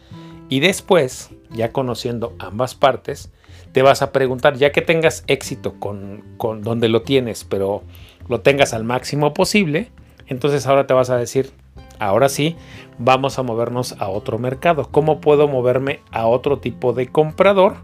[0.47, 3.31] y después, ya conociendo ambas partes,
[3.71, 7.83] te vas a preguntar, ya que tengas éxito con, con donde lo tienes, pero
[8.27, 9.91] lo tengas al máximo posible,
[10.27, 11.51] entonces ahora te vas a decir,
[11.99, 12.55] ahora sí,
[12.97, 14.87] vamos a movernos a otro mercado.
[14.91, 17.77] ¿Cómo puedo moverme a otro tipo de comprador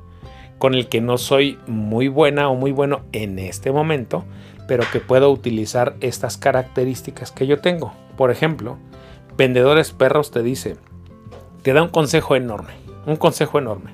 [0.57, 4.25] con el que no soy muy buena o muy bueno en este momento,
[4.67, 7.93] pero que puedo utilizar estas características que yo tengo?
[8.17, 8.77] Por ejemplo,
[9.37, 10.77] Vendedores Perros te dice,
[11.61, 12.73] te da un consejo enorme,
[13.05, 13.93] un consejo enorme.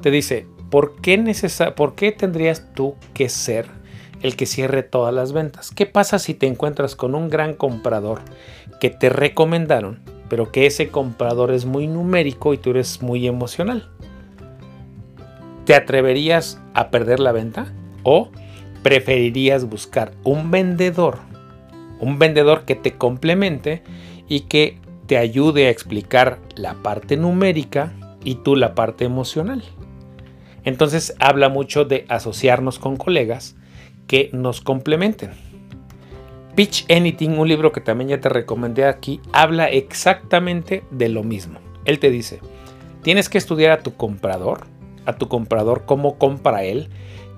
[0.00, 1.34] Te dice, ¿por qué,
[1.76, 3.80] ¿por qué tendrías tú que ser
[4.22, 5.70] el que cierre todas las ventas.
[5.70, 8.20] ¿Qué pasa si te encuentras con un gran comprador
[8.80, 13.88] que te recomendaron, pero que ese comprador es muy numérico y tú eres muy emocional?
[15.64, 17.72] ¿Te atreverías a perder la venta?
[18.02, 18.30] ¿O
[18.82, 21.18] preferirías buscar un vendedor?
[21.98, 23.82] Un vendedor que te complemente
[24.28, 27.92] y que te ayude a explicar la parte numérica
[28.24, 29.62] y tú la parte emocional.
[30.64, 33.56] Entonces habla mucho de asociarnos con colegas
[34.06, 35.30] que nos complementen.
[36.54, 41.58] Pitch Anything, un libro que también ya te recomendé aquí, habla exactamente de lo mismo.
[41.84, 42.40] Él te dice,
[43.02, 44.66] tienes que estudiar a tu comprador,
[45.06, 46.88] a tu comprador, cómo compra él,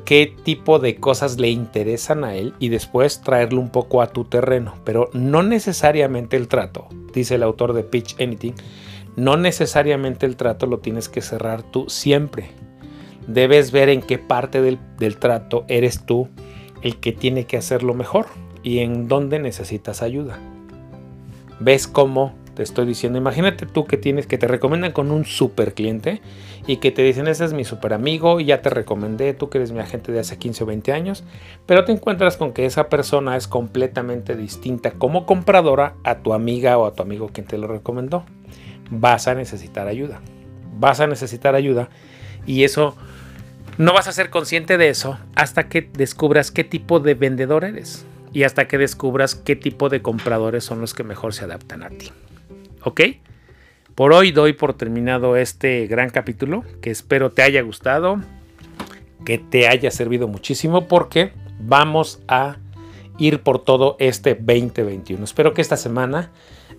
[0.04, 4.24] qué tipo de cosas le interesan a él y después traerlo un poco a tu
[4.24, 4.74] terreno.
[4.84, 8.54] Pero no necesariamente el trato, dice el autor de Pitch Anything,
[9.16, 12.50] no necesariamente el trato lo tienes que cerrar tú siempre.
[13.26, 16.28] Debes ver en qué parte del, del trato eres tú
[16.82, 18.26] el que tiene que hacerlo mejor
[18.62, 20.38] y en dónde necesitas ayuda.
[21.60, 23.18] ¿Ves cómo estoy diciendo?
[23.18, 26.20] Imagínate tú que tienes que te recomiendan con un super cliente
[26.66, 29.58] y que te dicen, ese es mi super amigo y ya te recomendé, tú que
[29.58, 31.24] eres mi agente de hace 15 o 20 años,
[31.66, 36.78] pero te encuentras con que esa persona es completamente distinta como compradora a tu amiga
[36.78, 38.24] o a tu amigo quien te lo recomendó.
[38.90, 40.20] Vas a necesitar ayuda.
[40.78, 41.88] Vas a necesitar ayuda
[42.46, 42.96] y eso
[43.78, 48.06] no vas a ser consciente de eso hasta que descubras qué tipo de vendedor eres.
[48.34, 51.90] y hasta que descubras qué tipo de compradores son los que mejor se adaptan a
[51.90, 52.10] ti.
[52.84, 53.00] ¿Ok?
[53.94, 58.20] Por hoy doy por terminado este gran capítulo que espero te haya gustado,
[59.24, 62.56] que te haya servido muchísimo porque vamos a
[63.18, 65.22] ir por todo este 2021.
[65.24, 66.30] Espero que esta semana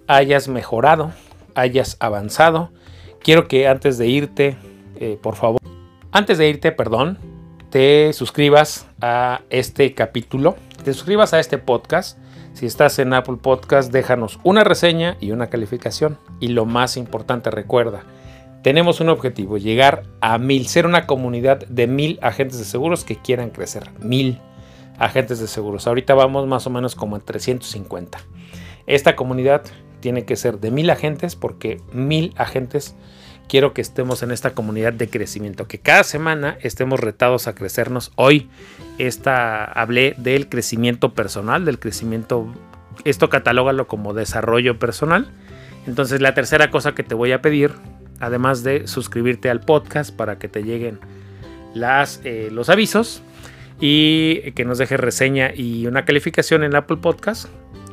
[0.08, 1.12] hayas mejorado,
[1.56, 2.72] hayas avanzado.
[3.22, 4.58] Quiero que antes de irte,
[5.00, 5.62] eh, por favor,
[6.12, 7.18] antes de irte, perdón,
[7.70, 12.18] te suscribas a este capítulo, te suscribas a este podcast.
[12.54, 16.20] Si estás en Apple Podcast, déjanos una reseña y una calificación.
[16.40, 18.04] Y lo más importante, recuerda,
[18.62, 23.16] tenemos un objetivo, llegar a mil, ser una comunidad de mil agentes de seguros que
[23.16, 23.90] quieran crecer.
[24.00, 24.40] Mil
[25.00, 25.88] agentes de seguros.
[25.88, 28.20] Ahorita vamos más o menos como en 350.
[28.86, 29.64] Esta comunidad
[30.00, 32.96] tiene que ser de mil agentes porque mil agentes
[33.48, 38.12] quiero que estemos en esta comunidad de crecimiento, que cada semana estemos retados a crecernos.
[38.16, 38.50] Hoy
[38.98, 42.54] esta, hablé del crecimiento personal, del crecimiento,
[43.06, 45.32] esto catalógalo como desarrollo personal.
[45.88, 47.72] Entonces la tercera cosa que te voy a pedir,
[48.20, 51.00] además de suscribirte al podcast para que te lleguen
[51.74, 53.22] las, eh, los avisos
[53.80, 57.48] y que nos dejes reseña y una calificación en Apple Podcast,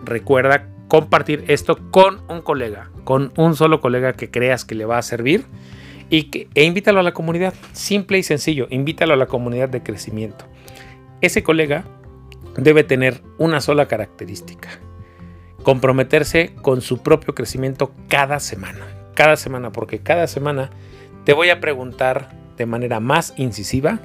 [0.05, 4.99] recuerda compartir esto con un colega, con un solo colega que creas que le va
[4.99, 5.45] a servir
[6.11, 7.55] y que, e invítalo a la comunidad.
[7.73, 10.45] Simple y sencillo, invítalo a la comunidad de crecimiento.
[11.21, 11.85] Ese colega
[12.57, 14.69] debe tener una sola característica,
[15.63, 18.87] comprometerse con su propio crecimiento cada semana.
[19.15, 20.71] Cada semana, porque cada semana
[21.25, 24.01] te voy a preguntar de manera más incisiva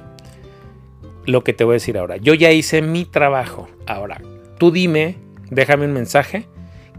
[1.24, 2.16] lo que te voy a decir ahora.
[2.16, 3.68] Yo ya hice mi trabajo.
[3.86, 4.20] Ahora,
[4.58, 5.16] tú dime,
[5.50, 6.46] déjame un mensaje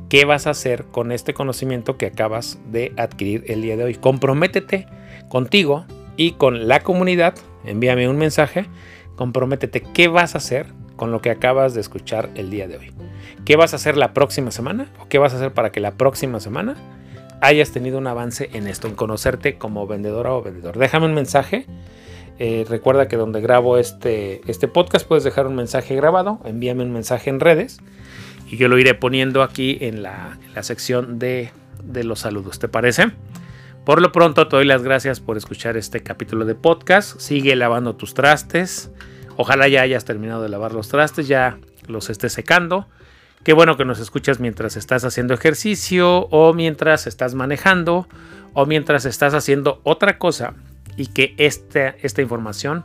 [0.10, 3.96] qué vas a hacer con este conocimiento que acabas de adquirir el día de hoy.
[3.96, 4.88] Comprométete
[5.30, 5.86] contigo
[6.16, 7.36] y con la comunidad.
[7.66, 8.66] Envíame un mensaje.
[9.16, 12.94] Comprométete qué vas a hacer con lo que acabas de escuchar el día de hoy.
[13.46, 14.92] ¿Qué vas a hacer la próxima semana?
[15.00, 16.76] ¿O qué vas a hacer para que la próxima semana
[17.42, 20.78] hayas tenido un avance en esto, en conocerte como vendedora o vendedor?
[20.78, 21.66] Déjame un mensaje.
[22.40, 26.40] Eh, recuerda que donde grabo este, este podcast puedes dejar un mensaje grabado.
[26.46, 27.80] Envíame un mensaje en redes
[28.50, 31.52] y yo lo iré poniendo aquí en la, sección de,
[31.84, 32.60] de, los saludos.
[32.60, 33.12] ¿Te parece?
[33.86, 37.20] Por lo pronto te doy las gracias por escuchar este capítulo de podcast.
[37.20, 38.92] Sigue lavando tus trastes.
[39.36, 42.88] Ojalá ya hayas terminado de lavar los trastes, ya los estés secando.
[43.44, 48.08] Qué bueno que nos escuchas mientras estás haciendo ejercicio o mientras estás manejando
[48.54, 50.54] o mientras estás haciendo otra cosa
[50.98, 52.84] y que esta, esta información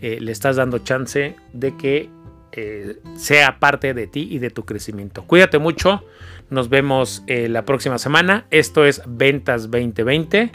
[0.00, 2.08] eh, le estás dando chance de que
[2.52, 5.24] eh, sea parte de ti y de tu crecimiento.
[5.24, 6.04] Cuídate mucho.
[6.50, 8.46] Nos vemos eh, la próxima semana.
[8.50, 10.52] Esto es Ventas 2020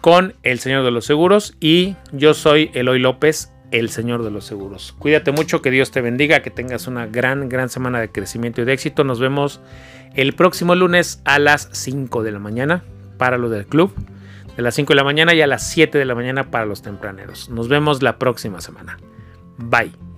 [0.00, 4.44] con el Señor de los Seguros y yo soy Eloy López, el Señor de los
[4.44, 4.94] Seguros.
[4.98, 8.64] Cuídate mucho, que Dios te bendiga, que tengas una gran, gran semana de crecimiento y
[8.64, 9.04] de éxito.
[9.04, 9.60] Nos vemos
[10.14, 12.84] el próximo lunes a las 5 de la mañana
[13.18, 13.94] para lo del club.
[14.56, 16.82] De las 5 de la mañana y a las 7 de la mañana para los
[16.82, 17.48] tempraneros.
[17.48, 18.98] Nos vemos la próxima semana.
[19.58, 20.13] Bye.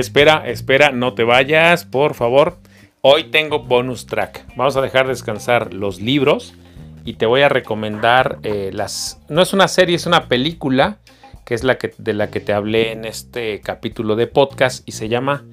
[0.00, 2.56] Espera, espera, no te vayas, por favor.
[3.02, 4.46] Hoy tengo bonus track.
[4.56, 6.54] Vamos a dejar descansar los libros
[7.04, 9.20] y te voy a recomendar eh, las...
[9.28, 11.00] No es una serie, es una película
[11.44, 14.92] que es la que, de la que te hablé en este capítulo de podcast y
[14.92, 15.44] se llama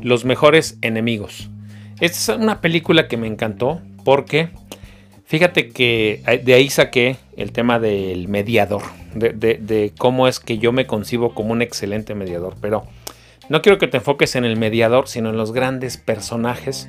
[0.00, 1.50] Los mejores enemigos.
[1.98, 4.50] Es una película que me encantó porque
[5.24, 8.82] fíjate que de ahí saqué el tema del mediador,
[9.16, 12.86] de cómo es que yo me concibo como un excelente mediador, pero
[13.48, 16.88] no quiero que te enfoques en el mediador, sino en los grandes personajes.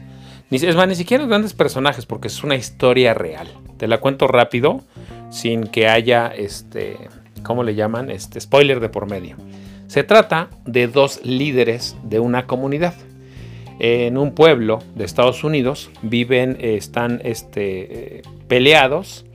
[0.49, 3.47] Es más, ni siquiera los grandes personajes, porque es una historia real.
[3.77, 4.81] Te la cuento rápido,
[5.29, 6.97] sin que haya, este,
[7.43, 8.09] ¿cómo le llaman?
[8.09, 9.35] Este, spoiler de por medio.
[9.87, 12.95] Se trata de dos líderes de una comunidad.
[13.79, 19.25] En un pueblo de Estados Unidos viven, están este, peleados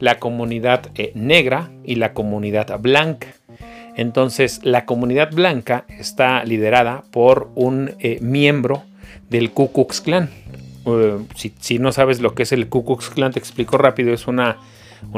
[0.00, 3.28] la comunidad eh, negra y la comunidad blanca.
[4.00, 8.82] Entonces, la comunidad blanca está liderada por un eh, miembro
[9.28, 10.30] del Ku Klux Klan.
[10.86, 11.18] Eh,
[11.58, 14.14] si, no sabes lo que es el Ku Klux Klan, te explico rápido.
[14.14, 14.56] Es una,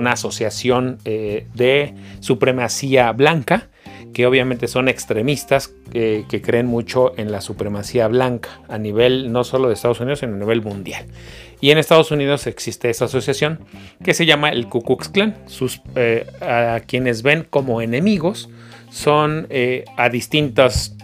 [0.07, 3.69] asociación eh, de supremacía blanca
[4.13, 9.69] que obviamente son extremistas que creen mucho en la supremacía blanca a nivel no solo
[9.69, 11.07] de Estados Unidos, sino a nivel mundial.
[11.61, 13.61] Y en Estados Unidos existe esa asociación
[14.05, 15.37] que se llama el Ku Klux Klan.
[16.41, 18.51] A quienes ven como enemigos
[18.93, 20.95] son eh, a distintas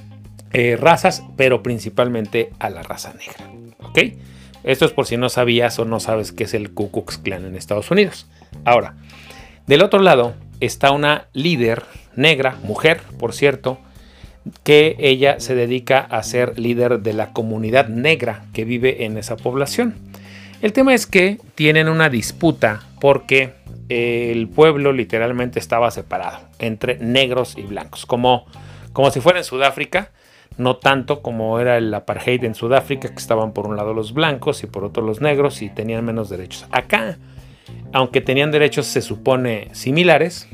[0.53, 3.51] eh, razas, pero principalmente a la raza negra.
[3.81, 3.99] ¿Ok?
[4.63, 7.47] Esto es por si no sabías o no sabes qué es el Ku Klux Klan
[7.47, 8.27] en Estados Unidos.
[8.65, 8.95] Ahora,
[9.67, 11.83] Del otro lado está una líder
[12.17, 13.79] negra, mujer, por cierto,
[14.65, 19.37] que ella se dedica a ser líder de la comunidad negra que vive en esa
[19.37, 19.95] población.
[20.63, 23.53] El tema es que tienen una disputa porque
[23.89, 28.47] el pueblo literalmente estaba separado entre negros y blancos, como,
[28.93, 30.11] como si fuera en Sudáfrica,
[30.57, 34.63] no tanto como era el apartheid en Sudáfrica, que estaban por un lado los blancos
[34.65, 36.67] y por otro los negros y tenían menos derechos.
[36.71, 37.17] Acá,
[37.93, 40.49] aunque tenían derechos se supone similares,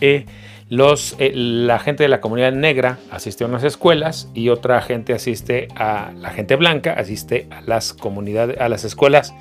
[0.00, 0.26] eh,
[0.68, 5.68] eh, la gente de la comunidad negra asiste a unas escuelas y otra gente asiste
[5.76, 9.32] a la gente blanca, asiste a las comunidades, a las escuelas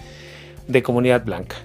[0.68, 1.56] de comunidad blanca.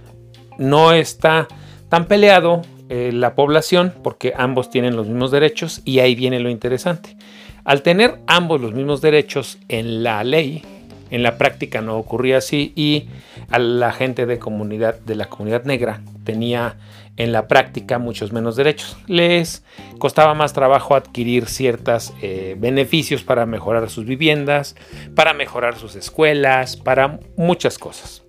[0.57, 1.47] No está
[1.91, 6.49] tan peleado eh, la población porque ambos tienen los mismos derechos y ahí viene lo
[6.49, 7.17] interesante.
[7.65, 10.63] Al tener ambos los mismos derechos en la ley,
[11.11, 13.09] en la práctica no ocurría así y
[13.51, 16.77] a la gente de comunidad de la comunidad negra tenía
[17.17, 18.97] en la práctica muchos menos derechos.
[19.07, 19.65] Les
[19.99, 24.77] costaba más trabajo adquirir ciertos eh, beneficios para mejorar sus viviendas,
[25.15, 28.23] para mejorar sus escuelas, para muchas cosas.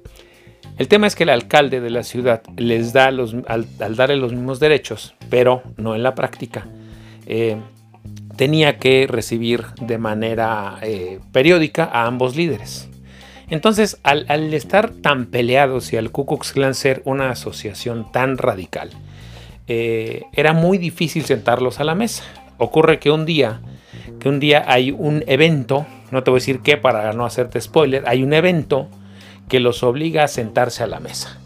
[0.78, 4.34] El tema es que el alcalde de la ciudad les da los, al, darle los
[4.34, 6.66] mismos derechos, pero no en la práctica.
[7.26, 7.58] Eh,
[8.36, 12.90] tenía que recibir de manera eh, periódica a ambos líderes.
[13.50, 18.90] Entonces, al, estar tan peleados y al Ku Klan ser una asociación tan radical,
[19.68, 22.24] eh, era muy difícil sentarlos a la mesa.
[22.58, 23.62] Ocurre que un día,
[24.20, 27.60] que un día hay un evento, no te voy a decir qué para no hacerte
[27.60, 28.88] spoiler, hay un evento
[29.52, 31.38] que los obliga a sentarse a la mesa,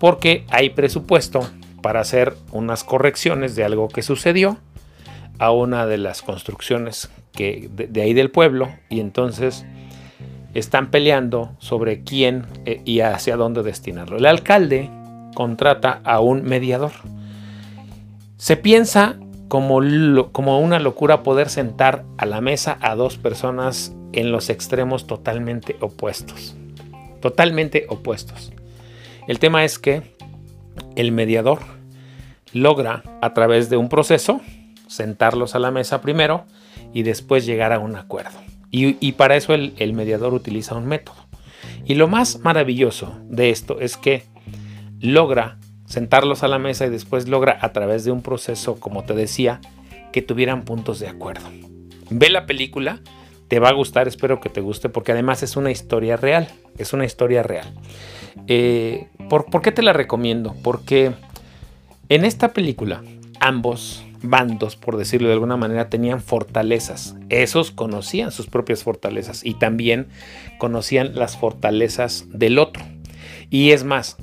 [0.00, 1.46] porque hay presupuesto
[1.82, 4.56] para hacer unas correcciones de algo que sucedió
[5.38, 9.66] a una de las construcciones que, de, ahí del pueblo y entonces
[10.54, 14.16] están peleando sobre quién eh, y hacia dónde destinarlo.
[14.16, 14.88] El alcalde
[15.34, 16.92] contrata a un mediador.
[18.38, 19.16] Se piensa
[19.48, 19.82] como,
[20.32, 25.76] como una locura poder sentar a la mesa a dos personas en los extremos totalmente
[25.80, 26.56] opuestos.
[27.26, 28.52] Totalmente opuestos.
[29.26, 30.14] El tema es que
[30.94, 31.58] el mediador
[32.52, 34.40] logra a través de un proceso
[34.86, 36.44] sentarlos a la mesa primero
[36.94, 38.38] y después llegar a un acuerdo.
[38.70, 41.16] Y, para eso el, mediador utiliza un método.
[41.84, 44.22] Y lo más maravilloso de esto es que
[45.00, 49.14] logra sentarlos a la mesa y después logra a través de un proceso, como te
[49.14, 49.60] decía,
[50.12, 51.48] que tuvieran puntos de acuerdo.
[52.08, 53.00] Ve la película,
[53.48, 56.92] te va a gustar, espero que te guste, porque además es una historia real, es
[56.92, 57.72] una historia real.
[58.46, 60.54] Eh, ¿por, ¿Por qué te la recomiendo?
[60.62, 61.12] Porque
[62.08, 63.02] en esta película
[63.40, 67.16] ambos bandos, por decirlo de alguna manera, tenían fortalezas.
[67.28, 70.08] Esos conocían sus propias fortalezas y también
[70.58, 72.82] conocían las fortalezas del otro.
[73.50, 74.16] Y es más,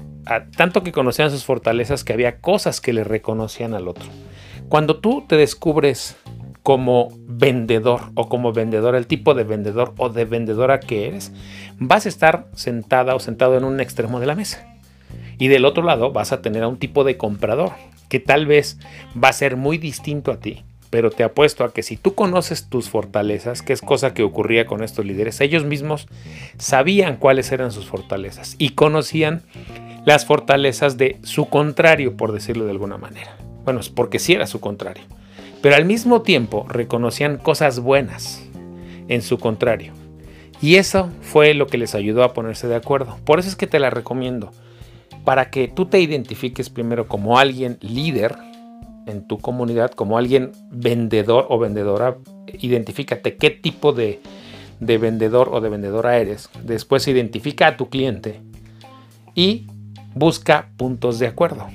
[0.57, 4.05] tanto que conocían sus fortalezas que había cosas que le reconocían al otro.
[4.69, 6.15] Cuando tú te descubres
[6.64, 11.34] como vendedor o como vendedora, el tipo de vendedor o de vendedora que eres,
[11.78, 14.66] vas a estar sentada o sentado en un extremo de la mesa.
[15.38, 17.72] Y del otro lado vas a tener a un tipo de comprador
[18.07, 18.80] que tal vez
[19.22, 22.70] va a ser muy distinto a ti, pero te apuesto a que si tú conoces
[22.70, 26.07] tus fortalezas, que es cosa que ocurría con estos líderes, ellos mismos
[26.57, 29.41] sabían cuáles eran sus fortalezas y conocían
[30.05, 33.36] las fortalezas de su contrario, por decirlo de alguna manera.
[33.66, 35.03] Bueno, es porque sí era su contrario,
[35.64, 38.43] pero al mismo tiempo reconocían cosas buenas
[39.07, 39.93] en su contrario.
[40.61, 43.18] Y eso fue lo que les ayudó a ponerse de acuerdo.
[43.24, 44.51] Por eso es que te la recomiendo
[45.24, 48.36] para que tú te identifiques primero como alguien líder
[49.07, 52.18] en tu comunidad, como alguien vendedor o vendedora,
[52.59, 54.20] identifícate qué tipo de,
[54.82, 56.49] vendedor o de vendedora eres.
[56.61, 58.41] Después identifica a tu cliente
[59.34, 59.68] y
[60.14, 61.68] busca puntos de acuerdo.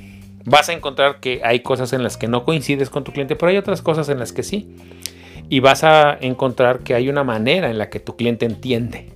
[0.44, 3.50] Vas a encontrar que hay cosas en las que no coincides con tu cliente, pero
[3.50, 4.76] hay otras cosas en las que sí.
[5.48, 9.12] Y vas a encontrar que hay una manera en la que tu cliente entiende.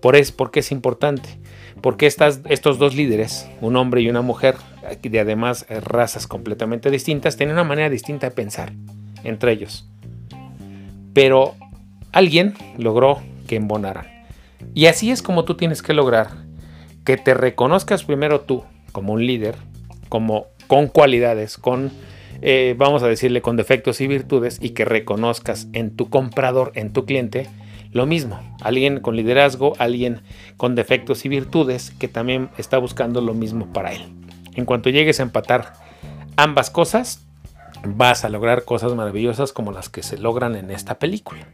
[0.00, 1.38] Por eso, porque es importante
[1.80, 4.56] porque estas, estos dos líderes, un hombre y una mujer,
[5.02, 8.72] de además razas completamente distintas, tienen una manera distinta de pensar
[9.24, 9.88] entre ellos.
[11.12, 11.54] Pero
[12.12, 14.06] alguien logró que embonaran.
[14.74, 16.30] Y así es como tú tienes que lograr
[17.04, 19.56] que te reconozcas primero tú como un líder,
[20.08, 21.90] como con cualidades, con,
[22.42, 26.92] eh, vamos a decirle, con defectos y virtudes, y que reconozcas en tu comprador, en
[26.92, 27.48] tu cliente,
[27.92, 30.20] lo mismo, alguien con liderazgo, alguien
[30.56, 34.02] con defectos y virtudes que también está buscando lo mismo para él.
[34.54, 35.72] En cuanto llegues a empatar
[36.36, 37.26] ambas cosas,
[37.84, 41.46] vas a lograr cosas maravillosas como las que se logran en esta película.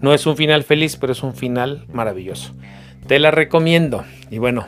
[0.00, 2.52] No es un final feliz, pero es un final maravilloso.
[3.06, 4.04] Te la recomiendo.
[4.30, 4.66] Y bueno,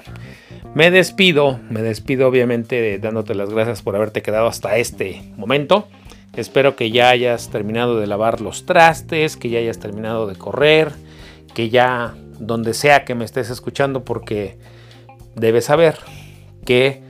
[0.75, 5.87] Me despido, me despido obviamente dándote las gracias por haberte quedado hasta este momento.
[6.35, 10.91] Espero que ya hayas terminado de lavar los trastes, que ya hayas terminado de correr,
[11.55, 14.59] que ya donde sea que me estés escuchando, porque
[15.37, 15.97] debes saber
[16.65, 17.03] que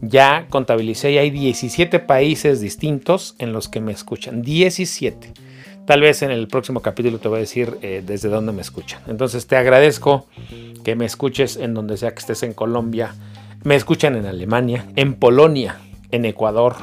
[0.00, 4.42] ya contabilicé y hay 17 países distintos en los que me escuchan.
[4.42, 5.32] 17.
[5.88, 9.00] Tal vez en el próximo capítulo te voy a decir eh, desde dónde me escuchan.
[9.06, 10.26] Entonces te agradezco
[10.84, 13.14] que me escuches en donde sea que estés en Colombia.
[13.64, 15.78] Me escuchan en Alemania, en Polonia,
[16.10, 16.76] en Ecuador,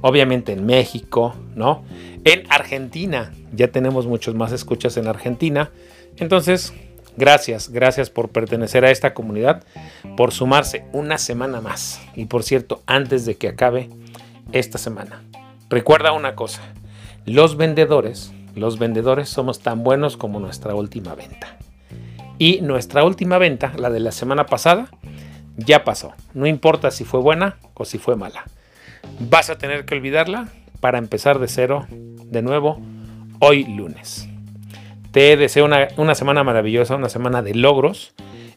[0.00, 1.84] obviamente en México, ¿no?
[2.24, 3.32] En Argentina.
[3.52, 5.70] Ya tenemos muchos más escuchas en Argentina.
[6.16, 6.74] Entonces,
[7.14, 9.64] Gracias, gracias por pertenecer a esta comunidad,
[10.16, 12.00] por sumarse una semana más.
[12.16, 13.90] Y por cierto, antes de que acabe
[14.52, 15.22] esta semana,
[15.68, 16.62] recuerda una cosa,
[17.26, 21.56] los vendedores, los vendedores somos tan buenos como nuestra última venta.
[22.38, 24.88] Y nuestra última venta, la de la semana pasada,
[25.56, 26.12] ya pasó.
[26.34, 28.44] No importa si fue buena o si fue mala.
[29.20, 30.48] Vas a tener que olvidarla
[30.80, 32.80] para empezar de cero de nuevo
[33.38, 34.28] hoy lunes.
[35.12, 38.14] Te deseo una, semana maravillosa, una semana de logros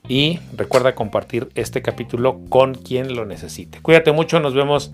[0.07, 3.81] y recuerda compartir este capítulo con quien lo necesite.
[3.81, 4.93] Cuídate mucho, nos vemos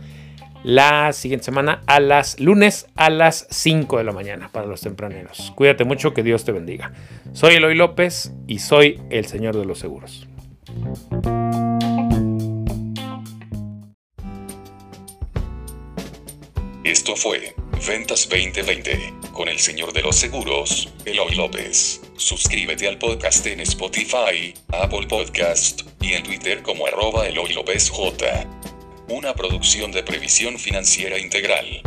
[0.64, 5.52] la siguiente semana a las lunes a las 5 de la mañana para los tempraneros.
[5.56, 6.94] Cuídate mucho, que Dios te bendiga.
[7.34, 10.28] Soy Eloy López y soy el Señor de los Seguros.
[16.84, 17.56] Esto fue
[17.88, 22.02] Ventas 2020 con el señor de los seguros, Eloy López.
[22.18, 28.46] Suscríbete al podcast en Spotify, Apple Podcast y en Twitter como arroba Eloy López J.
[29.14, 31.82] Una producción de previsión financiera integral.